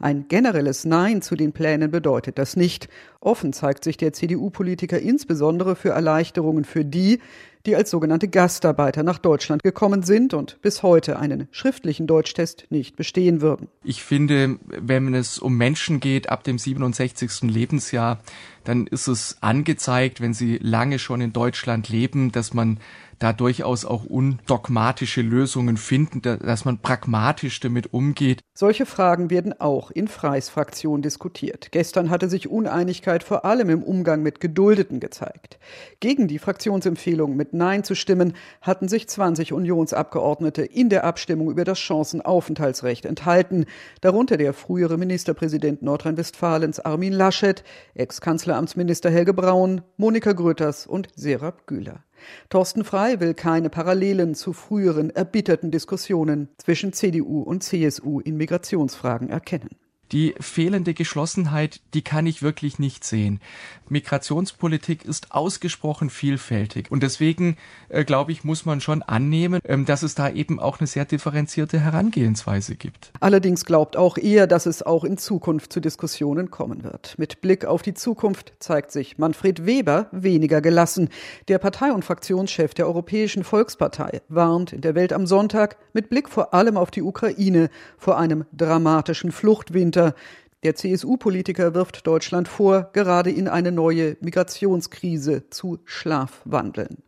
Ein 0.00 0.26
generelles 0.28 0.84
Nein 0.84 1.22
zu 1.22 1.36
den 1.36 1.52
Plänen 1.52 1.90
bedeutet 1.90 2.38
das 2.38 2.56
nicht. 2.56 2.88
Offen 3.20 3.52
zeigt 3.52 3.84
sich 3.84 3.96
der 3.96 4.12
CDU-Politiker 4.12 4.98
insbesondere 4.98 5.76
für 5.76 5.90
Erleichterungen 5.90 6.64
für 6.64 6.84
die, 6.84 7.20
die 7.66 7.76
als 7.76 7.90
sogenannte 7.90 8.28
Gastarbeiter 8.28 9.02
nach 9.02 9.18
Deutschland 9.18 9.62
gekommen 9.62 10.02
sind 10.02 10.34
und 10.34 10.60
bis 10.62 10.82
heute 10.82 11.18
einen 11.18 11.46
schriftlichen 11.52 12.06
Deutschtest 12.06 12.66
nicht 12.70 12.96
bestehen 12.96 13.40
würden. 13.40 13.68
Ich 13.84 14.02
finde, 14.02 14.58
wenn 14.66 15.14
es 15.14 15.38
um 15.38 15.56
Menschen 15.56 16.00
geht 16.00 16.28
ab 16.28 16.42
dem 16.44 16.58
67. 16.58 17.42
Lebensjahr, 17.42 18.20
dann 18.64 18.86
ist 18.86 19.06
es 19.06 19.36
angezeigt, 19.40 20.20
wenn 20.20 20.34
sie 20.34 20.58
lange 20.58 20.98
schon 20.98 21.20
in 21.20 21.32
Deutschland 21.32 21.88
leben, 21.88 22.32
dass 22.32 22.52
man 22.54 22.78
da 23.22 23.32
durchaus 23.32 23.84
auch 23.84 24.04
undogmatische 24.04 25.22
Lösungen 25.22 25.76
finden, 25.76 26.22
dass 26.22 26.64
man 26.64 26.78
pragmatisch 26.78 27.60
damit 27.60 27.92
umgeht. 27.92 28.40
Solche 28.54 28.84
Fragen 28.84 29.30
werden 29.30 29.58
auch 29.60 29.90
in 29.90 30.08
Freis 30.08 30.48
Fraktion 30.48 31.02
diskutiert. 31.02 31.68
Gestern 31.70 32.10
hatte 32.10 32.28
sich 32.28 32.48
Uneinigkeit 32.48 33.22
vor 33.22 33.44
allem 33.44 33.70
im 33.70 33.82
Umgang 33.82 34.22
mit 34.22 34.40
Geduldeten 34.40 34.98
gezeigt. 34.98 35.58
Gegen 36.00 36.26
die 36.26 36.40
Fraktionsempfehlung 36.40 37.36
mit 37.36 37.52
Nein 37.52 37.84
zu 37.84 37.94
stimmen, 37.94 38.34
hatten 38.60 38.88
sich 38.88 39.08
20 39.08 39.52
Unionsabgeordnete 39.52 40.62
in 40.62 40.88
der 40.88 41.04
Abstimmung 41.04 41.50
über 41.50 41.64
das 41.64 41.78
Chancenaufenthaltsrecht 41.78 43.04
enthalten, 43.04 43.66
darunter 44.00 44.36
der 44.36 44.52
frühere 44.52 44.98
Ministerpräsident 44.98 45.82
Nordrhein-Westfalens 45.82 46.80
Armin 46.80 47.12
Laschet, 47.12 47.62
Ex-Kanzleramtsminister 47.94 49.10
Helge 49.10 49.32
Braun, 49.32 49.82
Monika 49.96 50.32
Grütters 50.32 50.86
und 50.86 51.08
Serap 51.14 51.66
Güler. 51.66 52.02
Thorsten 52.48 52.84
Frei 52.84 53.20
will 53.20 53.34
keine 53.34 53.70
Parallelen 53.70 54.34
zu 54.34 54.52
früheren 54.52 55.10
erbitterten 55.10 55.70
Diskussionen 55.70 56.48
zwischen 56.58 56.92
CDU 56.92 57.42
und 57.42 57.62
CSU 57.62 58.20
in 58.20 58.36
Migrationsfragen 58.36 59.28
erkennen 59.28 59.70
die 60.12 60.34
fehlende 60.40 60.94
Geschlossenheit, 60.94 61.80
die 61.94 62.02
kann 62.02 62.26
ich 62.26 62.42
wirklich 62.42 62.78
nicht 62.78 63.04
sehen. 63.04 63.40
Migrationspolitik 63.88 65.04
ist 65.04 65.32
ausgesprochen 65.32 66.10
vielfältig 66.10 66.90
und 66.90 67.02
deswegen 67.02 67.56
äh, 67.88 68.04
glaube 68.04 68.32
ich, 68.32 68.44
muss 68.44 68.64
man 68.64 68.80
schon 68.80 69.02
annehmen, 69.02 69.60
ähm, 69.64 69.84
dass 69.84 70.02
es 70.02 70.14
da 70.14 70.30
eben 70.30 70.60
auch 70.60 70.80
eine 70.80 70.86
sehr 70.86 71.04
differenzierte 71.04 71.80
Herangehensweise 71.80 72.74
gibt. 72.74 73.12
Allerdings 73.20 73.64
glaubt 73.64 73.96
auch 73.96 74.18
er, 74.18 74.46
dass 74.46 74.66
es 74.66 74.82
auch 74.82 75.04
in 75.04 75.18
Zukunft 75.18 75.72
zu 75.72 75.80
Diskussionen 75.80 76.50
kommen 76.50 76.84
wird. 76.84 77.18
Mit 77.18 77.40
Blick 77.40 77.64
auf 77.64 77.82
die 77.82 77.94
Zukunft 77.94 78.52
zeigt 78.58 78.92
sich 78.92 79.18
Manfred 79.18 79.66
Weber 79.66 80.08
weniger 80.12 80.60
gelassen. 80.60 81.08
Der 81.48 81.58
Partei- 81.58 81.92
und 81.92 82.04
Fraktionschef 82.04 82.74
der 82.74 82.86
Europäischen 82.86 83.44
Volkspartei 83.44 84.22
warnt 84.28 84.72
in 84.72 84.80
der 84.80 84.94
Welt 84.94 85.12
am 85.12 85.26
Sonntag 85.26 85.76
mit 85.92 86.08
Blick 86.08 86.28
vor 86.28 86.54
allem 86.54 86.76
auf 86.76 86.90
die 86.90 87.02
Ukraine 87.02 87.70
vor 87.98 88.18
einem 88.18 88.44
dramatischen 88.52 89.32
Fluchtwinter 89.32 90.01
weiter. 90.02 90.14
Der 90.62 90.76
CSU-Politiker 90.76 91.74
wirft 91.74 92.06
Deutschland 92.06 92.46
vor, 92.46 92.90
gerade 92.92 93.30
in 93.30 93.48
eine 93.48 93.72
neue 93.72 94.16
Migrationskrise 94.20 95.50
zu 95.50 95.80
schlafwandeln. 95.84 96.98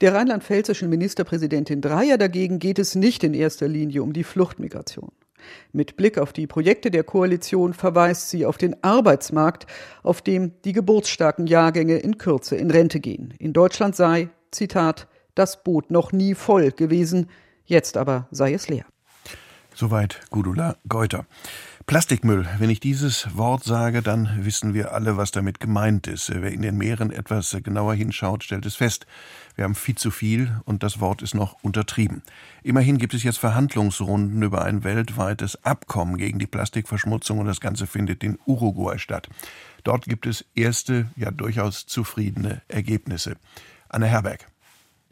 Der 0.00 0.14
rheinland-pfälzischen 0.14 0.88
Ministerpräsidentin 0.88 1.82
Dreyer 1.82 2.16
dagegen 2.16 2.58
geht 2.58 2.78
es 2.78 2.94
nicht 2.94 3.22
in 3.22 3.34
erster 3.34 3.68
Linie 3.68 4.02
um 4.02 4.14
die 4.14 4.24
Fluchtmigration. 4.24 5.12
Mit 5.72 5.96
Blick 5.96 6.16
auf 6.16 6.32
die 6.32 6.46
Projekte 6.46 6.90
der 6.90 7.04
Koalition 7.04 7.74
verweist 7.74 8.30
sie 8.30 8.46
auf 8.46 8.56
den 8.56 8.82
Arbeitsmarkt, 8.82 9.66
auf 10.02 10.22
dem 10.22 10.52
die 10.62 10.72
geburtsstarken 10.72 11.46
Jahrgänge 11.46 11.98
in 11.98 12.16
Kürze 12.16 12.56
in 12.56 12.70
Rente 12.70 13.00
gehen. 13.00 13.34
In 13.38 13.52
Deutschland 13.52 13.94
sei, 13.94 14.30
Zitat, 14.50 15.06
das 15.34 15.62
Boot 15.62 15.90
noch 15.90 16.12
nie 16.12 16.34
voll 16.34 16.70
gewesen, 16.70 17.28
jetzt 17.66 17.98
aber 17.98 18.26
sei 18.30 18.54
es 18.54 18.68
leer. 18.68 18.86
Soweit 19.74 20.20
Gudula 20.30 20.76
Geuter. 20.88 21.26
Plastikmüll. 21.90 22.46
Wenn 22.60 22.70
ich 22.70 22.78
dieses 22.78 23.36
Wort 23.36 23.64
sage, 23.64 24.00
dann 24.00 24.44
wissen 24.44 24.74
wir 24.74 24.92
alle, 24.92 25.16
was 25.16 25.32
damit 25.32 25.58
gemeint 25.58 26.06
ist. 26.06 26.30
Wer 26.32 26.52
in 26.52 26.62
den 26.62 26.78
Meeren 26.78 27.10
etwas 27.10 27.56
genauer 27.64 27.94
hinschaut, 27.94 28.44
stellt 28.44 28.64
es 28.64 28.76
fest. 28.76 29.06
Wir 29.56 29.64
haben 29.64 29.74
viel 29.74 29.96
zu 29.96 30.12
viel 30.12 30.52
und 30.66 30.84
das 30.84 31.00
Wort 31.00 31.20
ist 31.20 31.34
noch 31.34 31.56
untertrieben. 31.64 32.22
Immerhin 32.62 32.98
gibt 32.98 33.12
es 33.12 33.24
jetzt 33.24 33.38
Verhandlungsrunden 33.38 34.40
über 34.40 34.64
ein 34.64 34.84
weltweites 34.84 35.64
Abkommen 35.64 36.16
gegen 36.16 36.38
die 36.38 36.46
Plastikverschmutzung 36.46 37.40
und 37.40 37.46
das 37.46 37.60
Ganze 37.60 37.88
findet 37.88 38.22
in 38.22 38.38
Uruguay 38.46 38.96
statt. 38.96 39.28
Dort 39.82 40.04
gibt 40.04 40.26
es 40.26 40.44
erste, 40.54 41.08
ja 41.16 41.32
durchaus 41.32 41.86
zufriedene 41.86 42.62
Ergebnisse. 42.68 43.34
Anne 43.88 44.06
Herberg. 44.06 44.46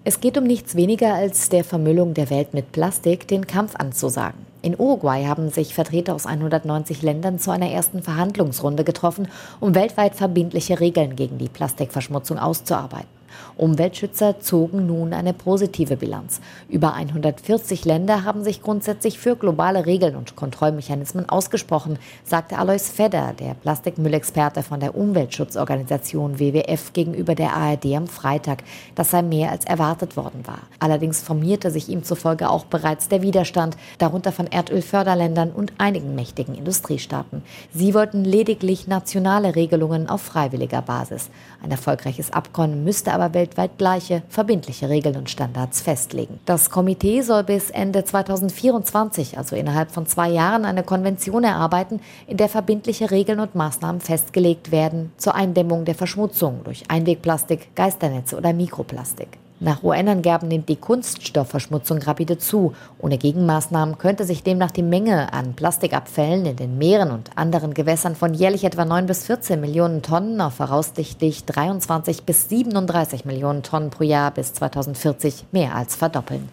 Es 0.05 0.21
geht 0.21 0.39
um 0.39 0.45
nichts 0.45 0.77
weniger 0.77 1.13
als 1.15 1.49
der 1.49 1.65
Vermüllung 1.65 2.15
der 2.15 2.31
Welt 2.31 2.55
mit 2.55 2.71
Plastik 2.71 3.27
den 3.27 3.49
Kampf 3.49 3.75
anzusagen. 3.75 4.48
In 4.61 4.75
Uruguay 4.79 5.27
haben 5.27 5.51
sich 5.51 5.75
Vertreter 5.75 6.15
aus 6.15 6.27
190 6.27 7.03
Ländern 7.03 7.39
zu 7.39 7.51
einer 7.51 7.71
ersten 7.71 8.03
Verhandlungsrunde 8.03 8.85
getroffen, 8.85 9.29
um 9.61 9.75
weltweit 9.75 10.17
verbindliche 10.17 10.81
Regeln 10.81 11.15
gegen 11.15 11.39
die 11.39 11.49
Plastikverschmutzung 11.49 12.39
auszuarbeiten. 12.39 13.18
Umweltschützer 13.57 14.41
zogen 14.41 14.87
nun 14.87 15.13
eine 15.13 15.33
positive 15.33 15.97
Bilanz. 15.97 16.41
Über 16.69 16.95
140 16.95 17.85
Länder 17.85 18.25
haben 18.25 18.45
sich 18.45 18.63
grundsätzlich 18.63 19.19
für 19.19 19.37
globale 19.37 19.87
Regeln 19.87 20.17
und 20.17 20.37
Kontrollmechanismen 20.37 21.29
ausgesprochen, 21.29 21.99
sagte 22.25 22.59
Alois 22.59 22.91
Fedder, 22.93 23.35
der 23.39 23.55
Plastikmüllexperte 23.55 24.63
von 24.63 24.81
der 24.81 24.97
Umweltschutzorganisation 24.97 26.39
WWF 26.39 26.93
gegenüber 26.93 27.35
der 27.35 27.55
ARD 27.55 27.87
am 27.97 28.07
Freitag. 28.07 28.63
Das 28.95 29.11
sei 29.11 29.23
mehr 29.23 29.51
als 29.51 29.65
erwartet 29.65 30.17
worden 30.17 30.47
war. 30.47 30.61
Allerdings 30.79 31.21
formierte 31.21 31.71
sich 31.71 31.89
ihm 31.89 32.05
zufolge 32.05 32.51
auch 32.51 32.65
bereits 32.65 33.09
der 33.09 33.23
Widerstand, 33.23 33.77
darunter 33.99 34.33
von 34.33 34.47
Erdölförderländern 34.47 35.51
und 35.51 35.73
einigen 35.79 36.15
mächtigen 36.15 36.55
Industriestaaten. 36.55 37.43
Sie 37.75 37.95
wollten 37.95 38.25
lediglich 38.25 38.87
nationale 38.87 39.55
Regelungen 39.55 40.09
auf 40.09 40.23
freiwilliger 40.23 40.83
Basis. 40.83 41.31
Ein 41.63 41.71
erfolgreiches 41.71 42.33
Abkommen 42.33 42.85
müsste 42.85 43.13
aber 43.19 43.35
weltweit 43.35 43.79
gleiche, 43.79 44.23
verbindliche 44.29 44.89
Regeln 44.89 45.17
und 45.17 45.29
Standards 45.29 45.81
festlegen. 45.81 46.39
Das 46.45 46.71
Komitee 46.71 47.23
soll 47.23 47.45
bis 47.45 47.71
Ende 47.71 48.05
2024, 48.05 49.37
also 49.37 49.57
innerhalb 49.57 49.91
von 49.91 50.07
zwei 50.07 50.29
Jahren, 50.31 50.65
eine 50.65 50.85
Konvention 50.85 51.45
erarbeiten, 51.45 52.01
in 52.27 52.37
der 52.37 52.49
verbindliche 52.49 53.11
Regeln 53.11 53.41
und 53.41 53.55
Maßnahmen 53.55 54.01
festgelegt 54.01 54.71
werden 54.71 55.13
zur 55.17 55.35
Eindämmung 55.35 55.85
der 55.85 55.95
Verschmutzung 55.95 56.63
durch 56.65 56.85
Einwegplastik, 56.89 57.75
Geisternetze 57.75 58.37
oder 58.37 58.53
Mikroplastik. 58.53 59.39
Nach 59.61 59.83
UN-Angaben 59.83 60.47
nimmt 60.47 60.69
die 60.69 60.77
Kunststoffverschmutzung 60.77 61.99
rapide 61.99 62.39
zu. 62.39 62.75
Ohne 63.01 63.19
Gegenmaßnahmen 63.19 63.99
könnte 63.99 64.25
sich 64.25 64.45
demnach 64.45 64.71
die 64.71 64.85
Menge 64.85 65.33
an 65.33 65.55
Plastikabfällen 65.55 66.47
in 66.47 66.57
den 66.57 66.79
Meeren 66.79 67.11
und 67.11 67.37
anderen 67.37 67.75
Gewässern 67.75 68.15
von 68.15 68.35
jährlich 68.35 68.63
etwa 68.63 68.85
9 68.85 69.07
bis 69.07 69.25
14 69.25 69.61
Millionen 69.61 70.03
Tonnen 70.03 70.41
auf 70.41 70.55
voraussichtlich 70.55 71.45
23 71.45 72.23
bis 72.23 72.49
37 72.49 73.25
Millionen 73.25 73.65
Tonnen 73.65 73.91
pro 73.91 74.05
Jahr 74.05 74.31
bis 74.31 74.53
2040 74.55 75.47
mehr 75.51 75.75
als 75.75 75.97
verdoppeln. 75.97 76.49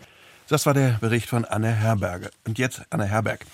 Das 0.47 0.65
war 0.65 0.73
der 0.73 0.97
Bericht 0.99 1.29
von 1.29 1.45
Anne 1.45 1.71
Herberge. 1.71 2.31
Und 2.47 2.57
jetzt 2.57 2.81
Anne 2.89 3.05
Herberg. 3.05 3.45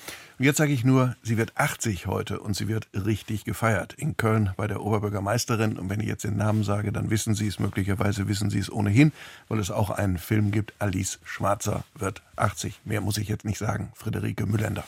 Und 0.41 0.45
jetzt 0.45 0.57
sage 0.57 0.73
ich 0.73 0.83
nur, 0.83 1.15
sie 1.21 1.37
wird 1.37 1.51
80 1.53 2.07
heute 2.07 2.39
und 2.39 2.55
sie 2.55 2.67
wird 2.67 2.87
richtig 2.95 3.45
gefeiert. 3.45 3.93
In 3.93 4.17
Köln 4.17 4.49
bei 4.57 4.65
der 4.65 4.81
Oberbürgermeisterin. 4.81 5.77
Und 5.77 5.91
wenn 5.91 5.99
ich 5.99 6.07
jetzt 6.07 6.23
den 6.23 6.35
Namen 6.35 6.63
sage, 6.63 6.91
dann 6.91 7.11
wissen 7.11 7.35
Sie 7.35 7.45
es, 7.45 7.59
möglicherweise 7.59 8.27
wissen 8.27 8.49
Sie 8.49 8.57
es 8.57 8.71
ohnehin, 8.71 9.11
weil 9.49 9.59
es 9.59 9.69
auch 9.69 9.91
einen 9.91 10.17
Film 10.17 10.49
gibt. 10.49 10.73
Alice 10.79 11.19
Schwarzer 11.25 11.83
wird 11.93 12.23
80. 12.37 12.73
Mehr 12.85 13.01
muss 13.01 13.19
ich 13.19 13.27
jetzt 13.27 13.45
nicht 13.45 13.59
sagen. 13.59 13.91
Friederike 13.93 14.47
Müllender. 14.47 14.83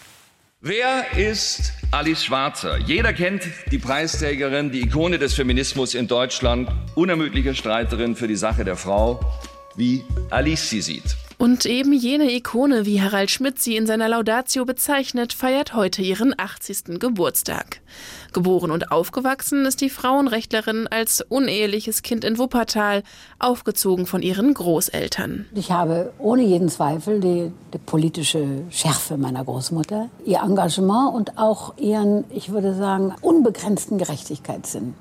Wer 0.59 1.15
ist 1.15 1.73
Alice 1.91 2.25
Schwarzer? 2.25 2.79
Jeder 2.79 3.13
kennt 3.13 3.43
die 3.69 3.77
Preisträgerin, 3.77 4.71
die 4.71 4.81
Ikone 4.81 5.19
des 5.19 5.35
Feminismus 5.35 5.93
in 5.93 6.07
Deutschland, 6.07 6.71
unermüdliche 6.95 7.53
Streiterin 7.53 8.15
für 8.15 8.27
die 8.27 8.37
Sache 8.37 8.65
der 8.65 8.75
Frau, 8.75 9.19
wie 9.75 10.03
Alice 10.31 10.71
sie 10.71 10.81
sieht. 10.81 11.15
Und 11.43 11.65
eben 11.65 11.91
jene 11.91 12.31
Ikone, 12.31 12.85
wie 12.85 13.01
Harald 13.01 13.29
Schmidt 13.29 13.59
sie 13.59 13.75
in 13.75 13.85
seiner 13.85 14.07
Laudatio 14.07 14.63
bezeichnet, 14.63 15.33
feiert 15.33 15.75
heute 15.75 16.01
ihren 16.01 16.33
80. 16.37 17.01
Geburtstag. 17.01 17.81
Geboren 18.31 18.71
und 18.71 18.93
aufgewachsen 18.93 19.65
ist 19.65 19.81
die 19.81 19.89
Frauenrechtlerin 19.89 20.87
als 20.87 21.19
uneheliches 21.19 22.01
Kind 22.01 22.23
in 22.23 22.37
Wuppertal, 22.37 23.03
aufgezogen 23.39 24.05
von 24.05 24.21
ihren 24.21 24.53
Großeltern. 24.53 25.45
Ich 25.53 25.69
habe 25.69 26.13
ohne 26.17 26.43
jeden 26.43 26.69
Zweifel 26.69 27.19
die, 27.19 27.51
die 27.73 27.77
politische 27.77 28.61
Schärfe 28.69 29.17
meiner 29.17 29.43
Großmutter, 29.43 30.09
ihr 30.23 30.39
Engagement 30.39 31.13
und 31.13 31.37
auch 31.37 31.77
ihren, 31.77 32.23
ich 32.29 32.53
würde 32.53 32.73
sagen, 32.73 33.13
unbegrenzten 33.19 33.97
Gerechtigkeitssinn. 33.97 34.93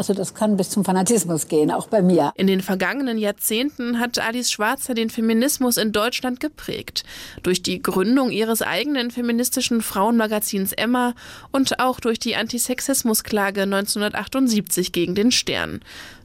Also 0.00 0.14
das 0.14 0.32
kann 0.32 0.56
bis 0.56 0.70
zum 0.70 0.82
Fanatismus 0.82 1.46
gehen, 1.46 1.70
auch 1.70 1.86
bei 1.86 2.00
mir. 2.00 2.32
In 2.34 2.46
den 2.46 2.62
vergangenen 2.62 3.18
Jahrzehnten 3.18 4.00
hat 4.00 4.18
Alice 4.18 4.50
Schwarzer 4.50 4.94
den 4.94 5.10
Feminismus 5.10 5.76
in 5.76 5.92
Deutschland 5.92 6.40
geprägt. 6.40 7.04
Durch 7.42 7.62
die 7.62 7.82
Gründung 7.82 8.30
ihres 8.30 8.62
eigenen 8.62 9.10
feministischen 9.10 9.82
Frauenmagazins 9.82 10.72
Emma 10.72 11.12
und 11.52 11.80
auch 11.80 12.00
durch 12.00 12.18
die 12.18 12.34
Antisexismusklage 12.34 13.64
1978 13.64 14.92
gegen 14.92 15.14
den 15.14 15.32
Stern. 15.32 15.82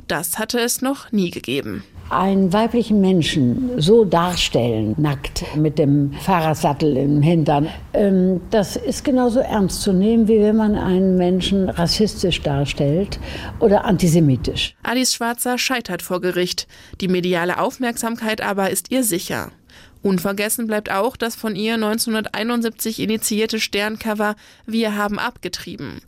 Das 0.07 0.39
hatte 0.39 0.61
es 0.61 0.81
noch 0.81 1.11
nie 1.11 1.29
gegeben 1.29 1.83
einen 2.09 2.53
weiblichen 2.53 3.01
Menschen 3.01 3.81
so 3.81 4.05
darstellen, 4.05 4.95
nackt 4.97 5.43
mit 5.55 5.79
dem 5.79 6.13
Fahrradsattel 6.13 6.97
im 6.97 7.21
Hintern, 7.21 7.67
ähm, 7.93 8.41
das 8.51 8.75
ist 8.75 9.03
genauso 9.03 9.39
ernst 9.39 9.81
zu 9.81 9.93
nehmen, 9.93 10.27
wie 10.27 10.39
wenn 10.39 10.55
man 10.55 10.75
einen 10.75 11.17
Menschen 11.17 11.69
rassistisch 11.69 12.41
darstellt 12.41 13.19
oder 13.59 13.85
antisemitisch. 13.85 14.75
Alice 14.83 15.13
Schwarzer 15.13 15.57
scheitert 15.57 16.01
vor 16.01 16.21
Gericht. 16.21 16.67
Die 17.01 17.07
mediale 17.07 17.59
Aufmerksamkeit 17.59 18.41
aber 18.41 18.69
ist 18.69 18.91
ihr 18.91 19.03
sicher. 19.03 19.51
Unvergessen 20.01 20.67
bleibt 20.67 20.91
auch 20.91 21.17
das 21.17 21.35
von 21.35 21.55
ihr 21.55 21.73
1971 21.73 22.99
initiierte 22.99 23.59
Sterncover 23.59 24.35
Wir 24.67 24.95
haben 24.95 25.17
abgetrieben. 25.17 26.01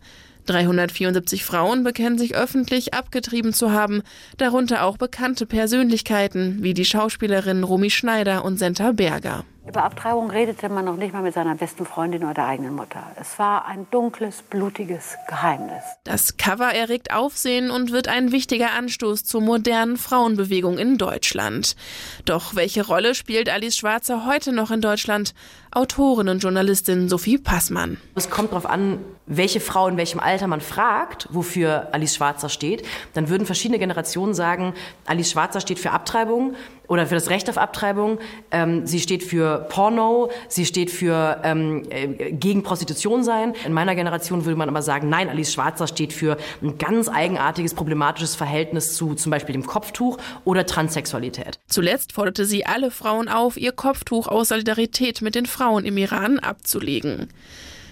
374 0.48 1.46
Frauen 1.46 1.84
bekennen 1.84 2.18
sich 2.18 2.36
öffentlich 2.36 2.94
abgetrieben 2.94 3.54
zu 3.54 3.72
haben, 3.72 4.02
darunter 4.38 4.84
auch 4.84 4.98
bekannte 4.98 5.46
Persönlichkeiten 5.46 6.64
wie 6.64 6.74
die 6.74 6.86
Schauspielerinnen 6.86 7.64
Romy 7.64 7.90
Schneider 7.90 8.44
und 8.44 8.58
Senta 8.58 8.92
Berger. 8.92 9.46
Über 9.68 9.84
Abtreibung 9.84 10.32
redete 10.32 10.70
man 10.70 10.86
noch 10.86 10.96
nicht 10.96 11.14
mal 11.14 11.22
mit 11.22 11.34
seiner 11.34 11.56
besten 11.56 11.86
Freundin 11.86 12.24
oder 12.24 12.34
der 12.34 12.48
eigenen 12.48 12.74
Mutter. 12.74 13.04
Es 13.20 13.38
war 13.38 13.66
ein 13.66 13.86
dunkles, 13.92 14.42
blutiges 14.42 15.18
Geheimnis. 15.28 15.84
Das 16.06 16.38
Cover 16.38 16.74
erregt 16.74 17.14
Aufsehen 17.14 17.70
und 17.70 17.92
wird 17.92 18.08
ein 18.08 18.32
wichtiger 18.32 18.72
Anstoß 18.72 19.26
zur 19.26 19.42
modernen 19.42 19.98
Frauenbewegung 19.98 20.78
in 20.78 20.98
Deutschland. 20.98 21.76
Doch 22.24 22.56
welche 22.56 22.88
Rolle 22.88 23.14
spielt 23.14 23.50
Alice 23.50 23.76
Schwarzer 23.76 24.26
heute 24.26 24.54
noch 24.54 24.72
in 24.72 24.80
Deutschland? 24.80 25.34
Autorin 25.72 26.30
und 26.30 26.40
Journalistin 26.40 27.10
Sophie 27.10 27.38
Passmann. 27.38 27.98
Es 28.16 28.30
kommt 28.30 28.52
darauf 28.52 28.66
an, 28.66 29.00
welche 29.26 29.60
Frau 29.60 29.88
in 29.90 29.98
welchem 29.98 30.22
Alter 30.22 30.48
man 30.48 30.62
fragt, 30.62 31.28
wofür 31.30 31.90
Alice 31.92 32.16
Schwarzer 32.16 32.48
steht. 32.48 32.84
Dann 33.14 33.28
würden 33.28 33.46
verschiedene 33.46 33.78
Generationen 33.78 34.34
sagen, 34.34 34.74
Alice 35.06 35.32
Schwarzer 35.32 35.60
steht 35.60 35.78
für 35.78 35.92
Abtreibung 35.92 36.56
oder 36.88 37.08
für 37.08 37.16
das 37.16 37.30
Recht 37.30 37.50
auf 37.50 37.58
Abtreibung. 37.58 38.20
Ähm, 38.52 38.86
sie 38.86 39.00
steht 39.00 39.24
für 39.24 39.66
Porno, 39.70 40.30
sie 40.48 40.66
steht 40.66 40.92
für 40.92 41.42
ähm, 41.44 41.84
äh, 41.90 42.32
gegen 42.32 42.64
Prostitution 42.64 43.24
sein. 43.24 43.54
In 43.66 43.74
meiner 43.74 43.96
Generation 43.96 44.46
würde 44.46 44.58
man 44.58 44.70
aber 44.70 44.82
sagen, 44.82 45.10
nein, 45.10 45.30
Alice 45.30 45.54
Schwarzer 45.54 45.88
steht 45.88 46.14
für 46.14 46.38
ein 46.62 46.78
ganz 46.78 47.10
eigenartiges, 47.10 47.74
problematisches 47.74 48.36
Verhältnis 48.36 48.96
zu 48.96 49.16
zum 49.16 49.32
Beispiel 49.32 49.54
dem 49.54 49.66
Kopftuch 49.66 50.18
oder 50.46 50.66
Transsexualität. 50.66 51.60
Zuletzt 51.68 52.14
forderte 52.14 52.46
sie 52.46 52.66
alle 52.66 52.92
Frauen 52.92 53.28
auf, 53.28 53.58
ihr 53.58 53.72
Kopftuch 53.72 54.28
aus 54.28 54.50
Solidarität 54.50 55.22
mit 55.22 55.36
den 55.36 55.46
Frauen 55.46 55.86
im 55.86 55.98
Iran 55.98 56.40
abzulegen. 56.40 57.30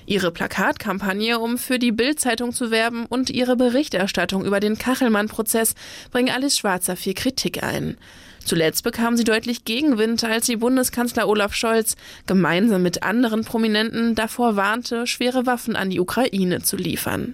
Ihre 0.08 0.32
Plakatkampagne, 0.32 1.40
um 1.40 1.58
für 1.58 1.80
die 1.80 1.92
Bild-Zeitung 1.92 2.54
zu 2.54 2.70
werben 2.70 3.08
und 3.08 3.32
ihre 3.32 3.56
Berichterstattung 3.56 4.46
über 4.46 4.60
den 4.60 4.78
Kachelmann-Prozess 4.78 5.74
bringen 6.12 6.30
Alice 6.30 6.58
Schwarzer 6.58 6.96
viel 6.96 7.16
Kritik 7.16 7.64
ein. 7.64 7.98
Zuletzt 8.46 8.84
bekam 8.84 9.18
sie 9.18 9.24
deutlich 9.24 9.66
Gegenwind, 9.66 10.24
als 10.24 10.46
sie 10.46 10.58
Bundeskanzler 10.58 11.28
Olaf 11.28 11.56
Scholz 11.56 11.96
gemeinsam 12.28 12.84
mit 12.84 13.02
anderen 13.02 13.44
Prominenten 13.44 14.14
davor 14.14 14.56
warnte, 14.56 15.08
schwere 15.08 15.48
Waffen 15.48 15.76
an 15.76 15.90
die 15.90 16.00
Ukraine 16.00 16.62
zu 16.62 16.78
liefern. 16.78 17.34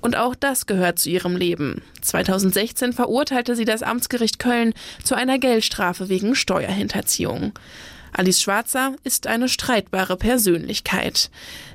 Und 0.00 0.16
auch 0.16 0.34
das 0.34 0.66
gehört 0.66 0.98
zu 0.98 1.10
ihrem 1.10 1.36
Leben. 1.36 1.82
2016 2.00 2.92
verurteilte 2.94 3.54
sie 3.54 3.64
das 3.64 3.82
Amtsgericht 3.82 4.38
Köln 4.38 4.74
zu 5.02 5.14
einer 5.14 5.38
Geldstrafe 5.38 6.08
wegen 6.08 6.34
Steuerhinterziehung. 6.34 7.52
Alice 8.14 8.40
Schwarzer 8.40 8.94
ist 9.02 9.26
eine 9.26 9.48
streitbare 9.48 10.16
Persönlichkeit. 10.16 11.30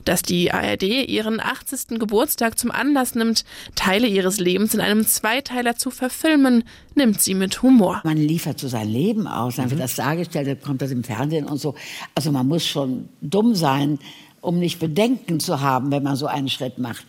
Dass 0.06 0.21
die 0.21 0.52
ARD 0.52 0.84
ihren 0.84 1.39
80. 1.39 1.99
Geburtstag 1.99 2.58
zum 2.58 2.71
Anlass 2.71 3.13
nimmt, 3.13 3.43
Teile 3.75 4.08
ihres 4.08 4.39
Lebens 4.39 4.73
in 4.73 4.80
einem 4.80 5.06
Zweiteiler 5.06 5.75
zu 5.75 5.91
verfilmen, 5.91 6.63
nimmt 6.95 7.21
sie 7.21 7.34
mit 7.34 7.62
Humor. 7.62 8.02
Man 8.06 8.17
liefert 8.17 8.60
so 8.60 8.69
sein 8.69 8.88
Leben 8.88 9.28
aus, 9.28 9.58
dann 9.58 9.69
wird 9.69 9.80
mhm. 9.80 9.84
das 9.84 9.95
dargestellt, 9.95 10.47
dann 10.47 10.62
kommt 10.62 10.82
das 10.82 10.91
im 10.91 11.04
Fernsehen 11.04 11.45
und 11.45 11.58
so. 11.58 11.75
Also 12.15 12.32
man 12.32 12.47
muss 12.47 12.65
schon 12.65 13.10
dumm 13.21 13.54
sein, 13.54 13.99
um 14.41 14.60
nicht 14.60 14.80
Bedenken 14.80 15.39
zu 15.41 15.60
haben, 15.60 15.91
wenn 15.91 16.04
man 16.04 16.15
so 16.15 16.28
einen 16.28 16.49
Schritt 16.49 16.78
macht. 16.78 17.06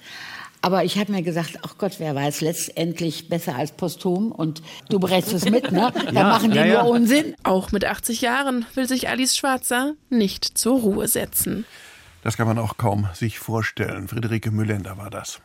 Aber 0.63 0.85
ich 0.85 0.99
habe 0.99 1.13
mir 1.13 1.23
gesagt, 1.23 1.59
ach 1.63 1.79
Gott, 1.79 1.95
wer 1.99 2.15
weiß, 2.15 2.43
letztendlich 2.43 3.29
besser 3.29 3.57
als 3.57 3.73
posthum. 3.73 4.31
Und 4.31 4.63
du 4.89 4.99
berätst 4.99 5.33
es 5.33 5.49
mit, 5.49 5.73
ne? 5.73 5.93
Da 6.07 6.13
ja, 6.13 6.23
machen 6.25 6.51
die 6.51 6.57
ja, 6.59 6.67
ja. 6.67 6.83
nur 6.83 6.93
Unsinn. 6.93 7.35
Auch 7.43 7.73
mit 7.73 7.85
80 7.85 8.21
Jahren 8.21 8.67
will 8.75 8.87
sich 8.87 9.09
Alice 9.09 9.37
Schwarzer 9.37 9.95
nicht 10.11 10.59
zur 10.59 10.81
Ruhe 10.81 11.09
setzen. 11.09 11.65
Das 12.23 12.37
kann 12.37 12.47
man 12.47 12.59
auch 12.59 12.77
kaum 12.77 13.09
sich 13.15 13.39
vorstellen. 13.39 14.09
Friederike 14.09 14.51
Müllender 14.51 14.99
war 14.99 15.09
das. 15.09 15.41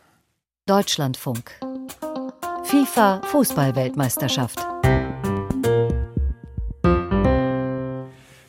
Deutschlandfunk. 0.66 1.52
FIFA 2.64 3.22
Fußballweltmeisterschaft. 3.22 4.58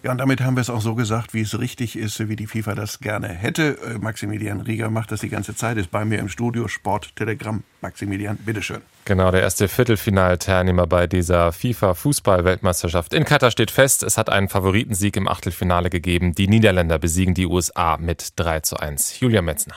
Ja, 0.07 0.11
und 0.11 0.19
damit 0.19 0.39
haben 0.39 0.55
wir 0.55 0.61
es 0.61 0.69
auch 0.69 0.79
so 0.79 0.95
gesagt, 0.95 1.33
wie 1.33 1.41
es 1.41 1.59
richtig 1.59 1.97
ist, 1.97 2.29
wie 2.29 2.37
die 2.37 2.47
FIFA 2.47 2.75
das 2.75 3.01
gerne 3.01 3.27
hätte. 3.27 3.77
Äh, 3.81 3.97
Maximilian 3.97 4.61
Rieger 4.61 4.89
macht 4.89 5.11
das 5.11 5.19
die 5.19 5.27
ganze 5.27 5.53
Zeit, 5.53 5.75
ist 5.75 5.91
bei 5.91 6.05
mir 6.05 6.19
im 6.19 6.29
Studio, 6.29 6.69
Sporttelegramm. 6.69 7.63
Maximilian, 7.81 8.37
bitteschön. 8.37 8.77
Genau, 9.03 9.31
der 9.31 9.41
erste 9.41 9.67
Viertelfinalteilnehmer 9.67 10.87
bei 10.87 11.07
dieser 11.07 11.51
FIFA-Fußball-Weltmeisterschaft 11.51 13.13
in 13.13 13.25
Katar 13.25 13.51
steht 13.51 13.69
fest. 13.69 14.01
Es 14.01 14.17
hat 14.17 14.29
einen 14.29 14.47
Favoritensieg 14.47 15.17
im 15.17 15.27
Achtelfinale 15.27 15.89
gegeben. 15.89 16.33
Die 16.33 16.47
Niederländer 16.47 16.99
besiegen 16.99 17.33
die 17.33 17.45
USA 17.45 17.97
mit 17.97 18.29
3 18.37 18.61
zu 18.61 18.77
1. 18.77 19.19
Julia 19.19 19.41
Metzner. 19.41 19.75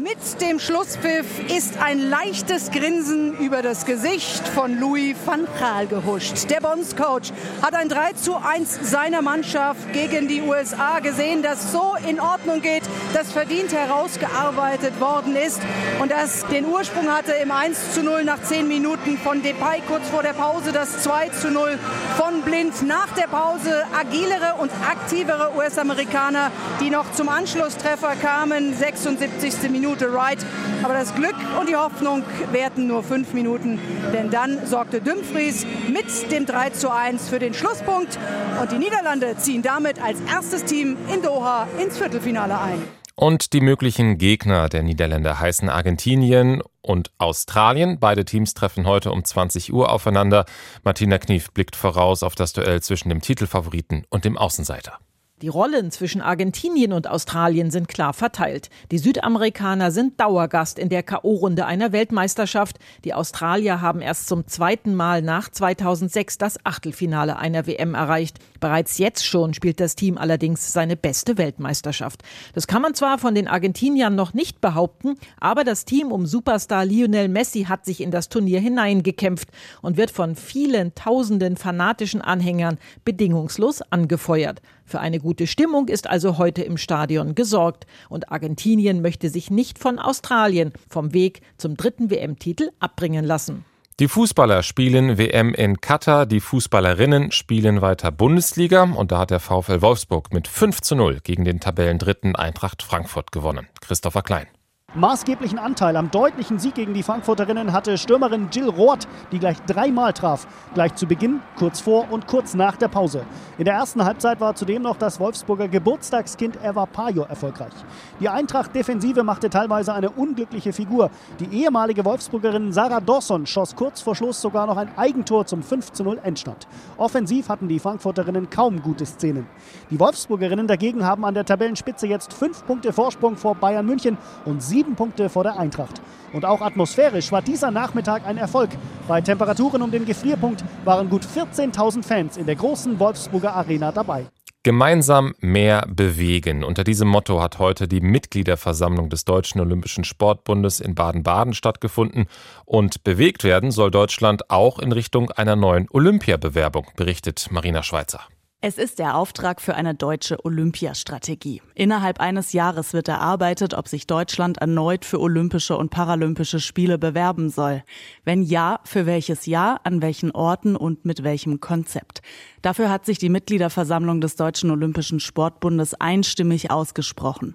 Mit 0.00 0.40
dem 0.40 0.60
Schlusspfiff 0.60 1.26
ist 1.48 1.76
ein 1.82 1.98
leichtes 1.98 2.70
Grinsen 2.70 3.36
über 3.38 3.62
das 3.62 3.84
Gesicht 3.84 4.46
von 4.46 4.78
Louis 4.78 5.16
van 5.26 5.48
Gaal 5.58 5.88
gehuscht. 5.88 6.48
Der 6.50 6.60
Bondscoach 6.60 7.32
hat 7.62 7.74
ein 7.74 7.88
3 7.88 8.12
zu 8.12 8.36
1 8.36 8.78
seiner 8.88 9.22
Mannschaft 9.22 9.92
gegen 9.92 10.28
die 10.28 10.40
USA 10.40 11.00
gesehen, 11.00 11.42
das 11.42 11.72
so 11.72 11.96
in 12.08 12.20
Ordnung 12.20 12.62
geht, 12.62 12.84
das 13.12 13.32
verdient 13.32 13.72
herausgearbeitet 13.72 15.00
worden 15.00 15.34
ist 15.34 15.60
und 16.00 16.12
das 16.12 16.46
den 16.46 16.66
Ursprung 16.66 17.12
hatte 17.12 17.32
im 17.32 17.50
1 17.50 17.94
zu 17.94 18.04
0 18.04 18.22
nach 18.22 18.40
10 18.40 18.68
Minuten 18.68 19.18
von 19.18 19.42
Depay 19.42 19.82
kurz 19.88 20.08
vor 20.10 20.22
der 20.22 20.34
Pause, 20.34 20.70
das 20.70 21.02
2 21.02 21.30
zu 21.30 21.50
0 21.50 21.76
von 22.16 22.42
Blind 22.42 22.86
nach 22.86 23.08
der 23.16 23.26
Pause, 23.26 23.84
agilere 23.98 24.54
und 24.60 24.70
aktivere 24.88 25.56
US-Amerikaner, 25.56 26.52
die 26.78 26.90
noch 26.90 27.10
zum 27.14 27.28
Anschlusstreffer 27.28 28.14
kamen, 28.14 28.76
76. 28.76 29.68
Minute. 29.68 29.87
Minute 29.88 30.12
Right. 30.12 30.38
Aber 30.82 30.92
das 30.92 31.14
Glück 31.14 31.34
und 31.58 31.68
die 31.68 31.76
Hoffnung 31.76 32.22
währten 32.52 32.86
nur 32.86 33.02
fünf 33.02 33.32
Minuten, 33.32 33.78
denn 34.12 34.30
dann 34.30 34.66
sorgte 34.66 35.00
Dumfries 35.00 35.66
mit 35.90 36.30
dem 36.30 36.44
3 36.44 36.70
zu 36.70 36.92
1 36.92 37.28
für 37.28 37.38
den 37.38 37.54
Schlusspunkt 37.54 38.18
und 38.60 38.70
die 38.70 38.78
Niederlande 38.78 39.36
ziehen 39.38 39.62
damit 39.62 40.02
als 40.02 40.20
erstes 40.30 40.64
Team 40.64 40.98
in 41.12 41.22
Doha 41.22 41.66
ins 41.82 41.96
Viertelfinale 41.96 42.60
ein. 42.60 42.82
Und 43.14 43.54
die 43.54 43.62
möglichen 43.62 44.18
Gegner 44.18 44.68
der 44.68 44.82
Niederländer 44.82 45.40
heißen 45.40 45.70
Argentinien 45.70 46.62
und 46.82 47.10
Australien. 47.16 47.98
Beide 47.98 48.26
Teams 48.26 48.52
treffen 48.52 48.86
heute 48.86 49.10
um 49.10 49.24
20 49.24 49.72
Uhr 49.72 49.90
aufeinander. 49.90 50.44
Martina 50.84 51.18
Knief 51.18 51.50
blickt 51.52 51.76
voraus 51.76 52.22
auf 52.22 52.34
das 52.34 52.52
Duell 52.52 52.82
zwischen 52.82 53.08
dem 53.08 53.22
Titelfavoriten 53.22 54.04
und 54.10 54.24
dem 54.24 54.36
Außenseiter. 54.36 54.98
Die 55.40 55.48
Rollen 55.48 55.92
zwischen 55.92 56.20
Argentinien 56.20 56.92
und 56.92 57.08
Australien 57.08 57.70
sind 57.70 57.86
klar 57.86 58.12
verteilt. 58.12 58.70
Die 58.90 58.98
Südamerikaner 58.98 59.92
sind 59.92 60.18
Dauergast 60.18 60.80
in 60.80 60.88
der 60.88 61.04
K.O.-Runde 61.04 61.62
einer 61.62 61.92
Weltmeisterschaft. 61.92 62.80
Die 63.04 63.14
Australier 63.14 63.80
haben 63.80 64.00
erst 64.00 64.26
zum 64.26 64.48
zweiten 64.48 64.96
Mal 64.96 65.22
nach 65.22 65.48
2006 65.48 66.38
das 66.38 66.58
Achtelfinale 66.64 67.36
einer 67.36 67.68
WM 67.68 67.94
erreicht. 67.94 68.38
Bereits 68.58 68.98
jetzt 68.98 69.24
schon 69.24 69.54
spielt 69.54 69.78
das 69.78 69.94
Team 69.94 70.18
allerdings 70.18 70.72
seine 70.72 70.96
beste 70.96 71.38
Weltmeisterschaft. 71.38 72.24
Das 72.54 72.66
kann 72.66 72.82
man 72.82 72.94
zwar 72.94 73.18
von 73.18 73.36
den 73.36 73.46
Argentiniern 73.46 74.16
noch 74.16 74.34
nicht 74.34 74.60
behaupten, 74.60 75.14
aber 75.38 75.62
das 75.62 75.84
Team 75.84 76.10
um 76.10 76.26
Superstar 76.26 76.84
Lionel 76.84 77.28
Messi 77.28 77.66
hat 77.68 77.84
sich 77.84 78.00
in 78.00 78.10
das 78.10 78.28
Turnier 78.28 78.58
hineingekämpft 78.58 79.50
und 79.82 79.96
wird 79.96 80.10
von 80.10 80.34
vielen 80.34 80.96
tausenden 80.96 81.56
fanatischen 81.56 82.22
Anhängern 82.22 82.78
bedingungslos 83.04 83.82
angefeuert. 83.82 84.60
Für 84.88 85.00
eine 85.00 85.20
gute 85.20 85.46
Stimmung 85.46 85.88
ist 85.88 86.08
also 86.08 86.38
heute 86.38 86.62
im 86.62 86.78
Stadion 86.78 87.34
gesorgt. 87.34 87.86
Und 88.08 88.32
Argentinien 88.32 89.02
möchte 89.02 89.28
sich 89.28 89.50
nicht 89.50 89.78
von 89.78 89.98
Australien 89.98 90.72
vom 90.88 91.12
Weg 91.12 91.42
zum 91.58 91.76
dritten 91.76 92.10
WM-Titel 92.10 92.70
abbringen 92.80 93.26
lassen. 93.26 93.66
Die 94.00 94.08
Fußballer 94.08 94.62
spielen 94.62 95.18
WM 95.18 95.52
in 95.52 95.82
Katar, 95.82 96.24
die 96.24 96.40
Fußballerinnen 96.40 97.32
spielen 97.32 97.82
weiter 97.82 98.10
Bundesliga 98.12 98.84
und 98.84 99.12
da 99.12 99.18
hat 99.18 99.30
der 99.30 99.40
VfL 99.40 99.82
Wolfsburg 99.82 100.32
mit 100.32 100.48
5 100.48 100.80
zu 100.80 100.94
0 100.94 101.18
gegen 101.22 101.44
den 101.44 101.60
Tabellendritten 101.60 102.34
Eintracht 102.34 102.82
Frankfurt 102.82 103.30
gewonnen. 103.30 103.66
Christopher 103.82 104.22
Klein. 104.22 104.46
Maßgeblichen 104.94 105.58
Anteil 105.58 105.98
am 105.98 106.10
deutlichen 106.10 106.58
Sieg 106.58 106.74
gegen 106.74 106.94
die 106.94 107.02
Frankfurterinnen 107.02 107.74
hatte 107.74 107.98
Stürmerin 107.98 108.48
Jill 108.50 108.70
Roth, 108.70 109.06
die 109.30 109.38
gleich 109.38 109.60
dreimal 109.66 110.14
traf. 110.14 110.46
Gleich 110.72 110.94
zu 110.94 111.04
Beginn, 111.04 111.42
kurz 111.58 111.78
vor 111.78 112.10
und 112.10 112.26
kurz 112.26 112.54
nach 112.54 112.74
der 112.74 112.88
Pause. 112.88 113.26
In 113.58 113.66
der 113.66 113.74
ersten 113.74 114.02
Halbzeit 114.02 114.40
war 114.40 114.54
zudem 114.54 114.80
noch 114.80 114.96
das 114.96 115.20
Wolfsburger 115.20 115.68
Geburtstagskind 115.68 116.58
Eva 116.64 116.86
Pajo 116.86 117.24
erfolgreich. 117.24 117.74
Die 118.18 118.30
Eintracht-Defensive 118.30 119.24
machte 119.24 119.50
teilweise 119.50 119.92
eine 119.92 120.08
unglückliche 120.08 120.72
Figur. 120.72 121.10
Die 121.38 121.54
ehemalige 121.64 122.06
Wolfsburgerin 122.06 122.72
Sarah 122.72 123.02
Dawson 123.02 123.44
schoss 123.44 123.76
kurz 123.76 124.00
vor 124.00 124.16
Schluss 124.16 124.40
sogar 124.40 124.66
noch 124.66 124.78
ein 124.78 124.96
Eigentor 124.96 125.44
zum 125.44 125.62
5 125.62 125.92
zu 125.92 126.02
0 126.02 126.18
Endstand. 126.22 126.66
Offensiv 126.96 127.50
hatten 127.50 127.68
die 127.68 127.78
Frankfurterinnen 127.78 128.48
kaum 128.48 128.80
gute 128.80 129.04
Szenen. 129.04 129.48
Die 129.90 130.00
Wolfsburgerinnen 130.00 130.66
dagegen 130.66 131.04
haben 131.04 131.26
an 131.26 131.34
der 131.34 131.44
Tabellenspitze 131.44 132.06
jetzt 132.06 132.32
fünf 132.32 132.64
Punkte 132.64 132.94
Vorsprung 132.94 133.36
vor 133.36 133.54
Bayern 133.54 133.84
München 133.84 134.16
und 134.46 134.62
sieben 134.62 134.77
sieben 134.78 134.94
Punkte 134.94 135.28
vor 135.28 135.42
der 135.42 135.58
Eintracht. 135.58 136.00
Und 136.32 136.44
auch 136.44 136.60
atmosphärisch 136.60 137.32
war 137.32 137.42
dieser 137.42 137.72
Nachmittag 137.72 138.24
ein 138.24 138.36
Erfolg. 138.36 138.70
Bei 139.08 139.20
Temperaturen 139.20 139.82
um 139.82 139.90
den 139.90 140.04
Gefrierpunkt 140.04 140.62
waren 140.84 141.10
gut 141.10 141.24
14.000 141.24 142.04
Fans 142.04 142.36
in 142.36 142.46
der 142.46 142.54
großen 142.54 143.00
Wolfsburger 143.00 143.54
Arena 143.54 143.90
dabei. 143.90 144.26
Gemeinsam 144.62 145.34
mehr 145.40 145.84
bewegen. 145.88 146.62
Unter 146.62 146.84
diesem 146.84 147.08
Motto 147.08 147.42
hat 147.42 147.58
heute 147.58 147.88
die 147.88 148.00
Mitgliederversammlung 148.00 149.08
des 149.08 149.24
Deutschen 149.24 149.60
Olympischen 149.60 150.04
Sportbundes 150.04 150.78
in 150.78 150.94
Baden-Baden 150.94 151.54
stattgefunden. 151.54 152.26
Und 152.64 153.02
bewegt 153.02 153.42
werden 153.42 153.72
soll 153.72 153.90
Deutschland 153.90 154.48
auch 154.48 154.78
in 154.78 154.92
Richtung 154.92 155.32
einer 155.32 155.56
neuen 155.56 155.88
Olympiabewerbung, 155.90 156.86
berichtet 156.94 157.48
Marina 157.50 157.82
Schweizer. 157.82 158.20
Es 158.60 158.76
ist 158.76 158.98
der 158.98 159.16
Auftrag 159.16 159.60
für 159.60 159.76
eine 159.76 159.94
deutsche 159.94 160.44
Olympiastrategie. 160.44 161.62
Innerhalb 161.76 162.18
eines 162.18 162.52
Jahres 162.52 162.92
wird 162.92 163.06
erarbeitet, 163.06 163.72
ob 163.72 163.86
sich 163.86 164.08
Deutschland 164.08 164.58
erneut 164.58 165.04
für 165.04 165.20
Olympische 165.20 165.76
und 165.76 165.90
Paralympische 165.90 166.58
Spiele 166.58 166.98
bewerben 166.98 167.50
soll. 167.50 167.84
Wenn 168.24 168.42
ja, 168.42 168.80
für 168.82 169.06
welches 169.06 169.46
Jahr, 169.46 169.82
an 169.84 170.02
welchen 170.02 170.32
Orten 170.32 170.74
und 170.74 171.04
mit 171.04 171.22
welchem 171.22 171.60
Konzept. 171.60 172.20
Dafür 172.60 172.90
hat 172.90 173.06
sich 173.06 173.18
die 173.18 173.28
Mitgliederversammlung 173.28 174.20
des 174.20 174.34
Deutschen 174.34 174.72
Olympischen 174.72 175.20
Sportbundes 175.20 175.94
einstimmig 175.94 176.72
ausgesprochen. 176.72 177.54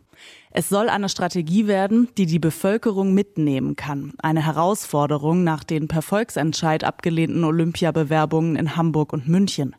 Es 0.51 0.69
soll 0.69 0.87
eine 0.87 1.09
Strategie 1.09 1.67
werden, 1.67 2.07
die 2.17 2.27
die 2.27 2.39
Bevölkerung 2.39 3.13
mitnehmen 3.13 3.75
kann. 3.75 4.13
Eine 4.19 4.45
Herausforderung 4.45 5.43
nach 5.43 5.65
den 5.65 5.89
per 5.89 6.01
Volksentscheid 6.01 6.85
abgelehnten 6.85 7.43
Olympiabewerbungen 7.43 8.55
in 8.55 8.77
Hamburg 8.77 9.11
und 9.11 9.27
München. 9.27 9.75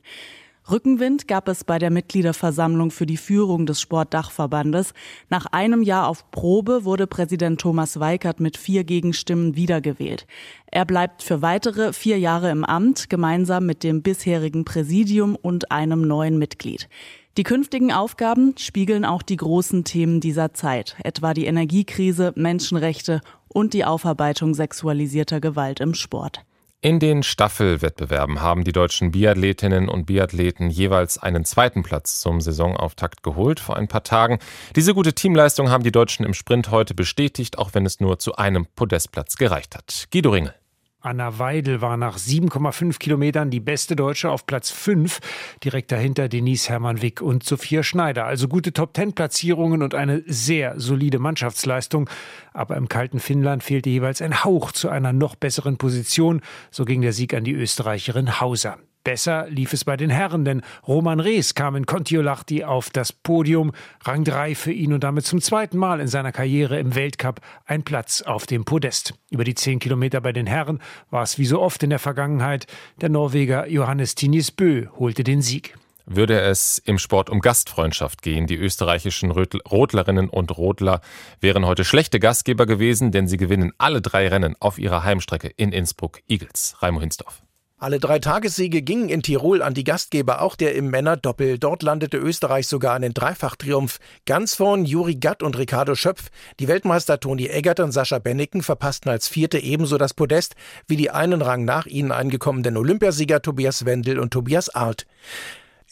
Rückenwind 0.71 1.29
gab 1.29 1.49
es 1.49 1.63
bei 1.63 1.79
der 1.79 1.91
Mitgliederversammlung 1.91 2.91
für 2.91 3.05
die 3.05 3.19
Führung 3.19 3.67
des 3.67 3.83
Sportdachverbandes. 3.83 4.95
Nach 5.29 5.45
einem 5.45 5.83
Jahr 5.83 6.09
auf 6.09 6.31
Probe 6.31 6.85
wurde 6.85 7.07
Präsident 7.07 7.61
Thomas 7.61 8.01
Weikert 8.01 8.41
mit 8.41 8.57
vier 8.57 8.85
Gegenstimmen 8.85 9.57
wiedergewählt. 9.57 10.27
Er 10.71 10.87
bleibt 10.87 11.23
für 11.23 11.43
weitere 11.43 11.93
vier 11.93 12.19
Jahre 12.19 12.51
im 12.51 12.65
Amt, 12.65 13.11
gemeinsam 13.11 13.67
mit 13.67 13.83
dem 13.83 14.01
bisherigen 14.01 14.65
Präsidium 14.65 15.37
und 15.37 15.71
einem 15.71 16.01
neuen 16.01 16.39
Mitglied. 16.39 16.89
Die 17.37 17.43
künftigen 17.43 17.93
Aufgaben 17.93 18.55
spiegeln 18.57 19.05
auch 19.05 19.23
die 19.23 19.37
großen 19.37 19.85
Themen 19.85 20.21
dieser 20.21 20.55
Zeit, 20.55 20.97
etwa 21.05 21.35
die 21.35 21.45
Energiekrise, 21.45 22.33
Menschenrechte 22.37 23.21
und 23.49 23.75
die 23.75 23.85
Aufarbeitung 23.85 24.55
sexualisierter 24.55 25.43
Gewalt 25.43 25.81
im 25.81 25.93
Sport. 25.93 26.43
In 26.85 26.99
den 27.01 27.23
Staffelwettbewerben 27.23 28.43
haben 28.43 28.63
die 28.63 28.73
deutschen 28.73 29.11
Biathletinnen 29.11 29.89
und 29.89 30.05
Biathleten 30.05 30.69
jeweils 30.69 31.17
einen 31.17 31.47
zweiten 31.47 31.83
Platz 31.83 32.21
zum 32.21 32.43
Saisonauftakt 32.43 33.23
geholt 33.23 33.59
vor 33.59 33.79
ein 33.79 33.89
paar 33.89 34.05
Tagen. 34.05 34.39
Diese 34.77 34.93
gute 34.93 35.15
Teamleistung 35.15 35.71
haben 35.71 35.83
die 35.83 35.93
Deutschen 35.93 36.27
im 36.27 36.35
Sprint 36.35 36.71
heute 36.71 36.93
bestätigt, 36.93 37.57
auch 37.57 37.71
wenn 37.73 37.87
es 37.87 38.01
nur 38.01 38.19
zu 38.19 38.35
einem 38.35 38.67
Podestplatz 38.77 39.37
gereicht 39.37 39.75
hat. 39.77 40.09
Guido 40.13 40.29
Ringel. 40.29 40.55
Anna 41.05 41.39
Weidel 41.39 41.83
war 41.83 41.99
nach 41.99 42.17
7,5 42.17 42.99
Kilometern 42.99 43.51
die 43.51 43.61
beste 43.61 43.95
Deutsche 43.95 44.31
auf 44.31 44.47
Platz 44.47 44.71
5, 44.71 45.21
direkt 45.63 45.93
dahinter 45.93 46.31
Denise 46.31 46.71
Hermann-Wick 46.71 47.21
und 47.21 47.45
Sophia 47.45 47.83
Schneider. 47.83 48.25
Also 48.25 48.49
gute 48.49 48.73
Top-10-Platzierungen 48.73 49.83
und 49.83 49.95
eine 49.95 50.23
sehr 50.27 50.81
solide 50.81 51.19
Mannschaftsleistung. 51.19 52.09
Aber 52.55 52.77
im 52.77 52.89
kalten 52.89 53.21
Finnland 53.21 53.63
fehlte 53.63 53.91
jeweils 53.91 54.23
ein 54.23 54.45
Hauch 54.45 54.73
zu 54.73 54.89
einer 54.89 55.13
noch 55.13 55.35
besseren 55.35 55.77
Position. 55.77 56.41
So 56.71 56.87
ging 56.87 57.03
der 57.03 57.13
Sieg 57.13 57.35
an 57.35 57.45
die 57.45 57.53
Österreicherin 57.53 58.41
Hauser. 58.41 58.79
Besser 59.05 59.47
lief 59.51 59.75
es 59.75 59.85
bei 59.85 59.99
den 59.99 60.09
Herren, 60.09 60.47
denn 60.47 60.63
Roman 60.89 61.21
Rees 61.21 61.55
kam 61.55 61.77
in 61.77 61.85
Kontiolahti 61.85 62.65
auf 62.65 62.89
das 62.89 63.13
Podium, 63.13 63.73
Rang 64.03 64.25
3 64.25 64.55
für 64.55 64.73
ihn 64.73 64.95
und 64.95 65.05
damit 65.05 65.27
zum 65.27 65.43
zweiten 65.43 65.77
Mal 65.77 66.01
in 66.01 66.09
seiner 66.09 66.33
Karriere 66.33 66.79
im 66.79 66.95
Weltcup 66.95 67.43
ein 67.67 67.83
Platz 67.83 68.23
auf 68.23 68.47
dem 68.47 68.65
Podest. 68.65 69.15
Über 69.31 69.45
die 69.45 69.55
10 69.55 69.79
Kilometer 69.79 70.23
bei 70.23 70.33
den 70.33 70.47
Herren 70.47 70.81
war 71.11 71.23
es 71.23 71.39
wie 71.39 71.45
so 71.45 71.61
oft 71.61 71.83
in 71.83 71.91
der 71.91 71.99
Vergangenheit. 71.99 72.67
Der 73.03 73.11
Norweger 73.11 73.69
Johannes 73.69 74.15
Tinis 74.15 74.51
Bö 74.51 74.87
holte 74.99 75.23
den 75.23 75.43
Sieg 75.43 75.75
würde 76.07 76.41
es 76.41 76.79
im 76.79 76.99
Sport 76.99 77.31
um 77.31 77.41
Gastfreundschaft 77.41 78.23
gehen. 78.23 78.47
Die 78.47 78.57
österreichischen 78.57 79.31
Rodlerinnen 79.31 80.29
und 80.29 80.57
Rodler 80.57 81.01
wären 81.41 81.65
heute 81.67 81.85
schlechte 81.85 82.21
Gastgeber 82.21 82.67
gewesen, 82.67 83.11
denn 83.11 83.27
sie 83.27 83.37
gewinnen 83.39 83.73
alle 83.79 84.03
drei 84.03 84.29
Rennen 84.29 84.55
auf 84.61 84.79
ihrer 84.79 85.05
Heimstrecke 85.05 85.49
in 85.49 85.73
Innsbruck 85.73 86.21
Eagles. 86.29 86.77
Raimo 86.81 87.01
Hinsdorf. 87.01 87.44
Alle 87.77 87.99
drei 87.99 88.21
Tagessiege 88.21 88.83
gingen 88.83 89.09
in 89.09 89.23
Tirol 89.23 89.61
an 89.61 89.75
die 89.75 89.83
Gastgeber, 89.83 90.41
auch 90.41 90.55
der 90.55 90.77
im 90.77 90.91
Männerdoppel. 90.91 91.59
Dort 91.59 91.83
landete 91.83 92.17
Österreich 92.17 92.69
sogar 92.69 92.95
einen 92.95 93.13
Dreifachtriumph. 93.13 93.99
Ganz 94.27 94.55
vorn 94.55 94.85
Juri 94.85 95.17
Gatt 95.17 95.43
und 95.43 95.59
Ricardo 95.59 95.97
Schöpf. 95.97 96.31
Die 96.61 96.69
Weltmeister 96.69 97.19
Toni 97.19 97.49
Eggert 97.49 97.81
und 97.81 97.91
Sascha 97.91 98.21
Benneken 98.21 98.63
verpassten 98.63 99.11
als 99.11 99.27
Vierte 99.27 99.59
ebenso 99.59 99.99
das 99.99 100.15
Podest 100.15 100.55
wie 100.87 100.97
die 100.97 101.11
einen 101.11 101.43
Rang 101.43 101.65
nach 101.65 101.87
ihnen 101.87 102.13
eingekommenen 102.13 102.77
Olympiasieger 102.77 103.43
Tobias 103.43 103.85
Wendel 103.85 104.21
und 104.21 104.31
Tobias 104.31 104.69
Arlt. 104.69 105.05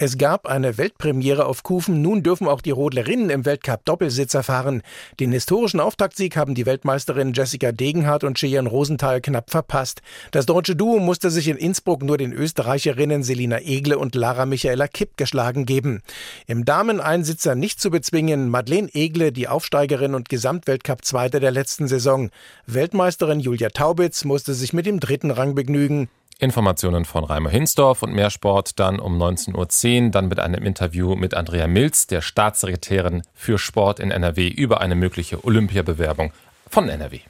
Es 0.04 0.18
gab 0.18 0.48
eine 0.48 0.78
Weltpremiere 0.78 1.46
auf 1.46 1.62
Kufen. 1.62 2.02
Nun 2.02 2.24
dürfen 2.24 2.48
auch 2.48 2.60
die 2.60 2.72
Rodlerinnen 2.72 3.30
im 3.30 3.44
Weltcup 3.44 3.84
Doppelsitzer 3.84 4.42
fahren. 4.42 4.82
Den 5.20 5.30
historischen 5.30 5.78
Auftaktsieg 5.78 6.36
haben 6.36 6.56
die 6.56 6.66
Weltmeisterinnen 6.66 7.34
Jessica 7.34 7.70
Degenhardt 7.70 8.24
und 8.24 8.36
Cheyenne 8.36 8.68
Rosenthal 8.68 9.20
knapp 9.20 9.52
verpasst. 9.52 10.02
Das 10.32 10.44
deutsche 10.44 10.74
Duo 10.74 10.98
musste 10.98 11.30
sich 11.30 11.46
in 11.46 11.56
Innsbruck 11.56 12.02
nur 12.02 12.18
den 12.18 12.32
Österreicherinnen 12.32 13.22
Selina 13.22 13.60
Egle 13.60 13.96
und 13.96 14.16
Lara 14.16 14.44
Michaela 14.44 14.88
Kipp 14.88 15.16
geschlagen 15.16 15.66
geben. 15.66 16.02
Im 16.48 16.64
Dameneinsitzer 16.64 17.54
nicht 17.54 17.80
zu 17.80 17.92
bezwingen 17.92 18.48
Madeleine 18.48 18.92
Egle, 18.92 19.30
die 19.30 19.46
Aufsteigerin 19.46 20.16
und 20.16 20.28
Gesamtweltcup-Zweite 20.28 21.38
der 21.38 21.52
letzten 21.52 21.86
Saison. 21.86 22.30
Weltmeisterin 22.66 23.38
Julia 23.38 23.68
Taubitz 23.68 24.24
musste 24.24 24.54
sich 24.54 24.72
mit 24.72 24.84
dem 24.84 24.98
dritten 24.98 25.30
Rang 25.30 25.54
begnügen. 25.54 26.08
Informationen 26.42 27.04
von 27.04 27.22
Reimer 27.22 27.50
Hinsdorf 27.50 28.02
und 28.02 28.12
mehr 28.14 28.28
Sport 28.28 28.80
dann 28.80 28.98
um 28.98 29.16
19.10 29.16 30.06
Uhr, 30.06 30.10
dann 30.10 30.26
mit 30.26 30.40
einem 30.40 30.64
Interview 30.64 31.14
mit 31.14 31.34
Andrea 31.34 31.68
Milz, 31.68 32.08
der 32.08 32.20
Staatssekretärin 32.20 33.22
für 33.32 33.58
Sport 33.58 34.00
in 34.00 34.10
NRW, 34.10 34.48
über 34.48 34.80
eine 34.80 34.96
mögliche 34.96 35.44
Olympiabewerbung 35.44 36.32
von 36.68 36.88
NRW. 36.88 37.20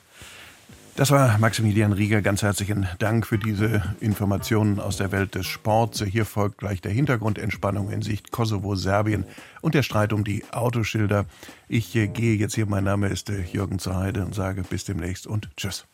Das 0.96 1.10
war 1.10 1.36
Maximilian 1.38 1.92
Rieger. 1.92 2.22
Ganz 2.22 2.42
herzlichen 2.42 2.88
Dank 2.98 3.26
für 3.26 3.38
diese 3.38 3.82
Informationen 4.00 4.80
aus 4.80 4.96
der 4.96 5.12
Welt 5.12 5.34
des 5.34 5.44
Sports. 5.46 6.02
Hier 6.02 6.24
folgt 6.24 6.58
gleich 6.58 6.80
der 6.80 6.92
Hintergrundentspannung 6.92 7.90
in 7.90 8.00
Sicht 8.00 8.30
Kosovo, 8.30 8.76
Serbien 8.76 9.26
und 9.60 9.74
der 9.74 9.82
Streit 9.82 10.14
um 10.14 10.24
die 10.24 10.42
Autoschilder. 10.52 11.26
Ich 11.68 11.94
äh, 11.96 12.08
gehe 12.08 12.36
jetzt 12.36 12.54
hier, 12.54 12.64
mein 12.64 12.84
Name 12.84 13.08
ist 13.08 13.28
äh, 13.28 13.42
Jürgen 13.42 13.78
Zerheide 13.78 14.24
und 14.24 14.34
sage 14.34 14.62
bis 14.62 14.84
demnächst 14.84 15.26
und 15.26 15.50
tschüss. 15.58 15.86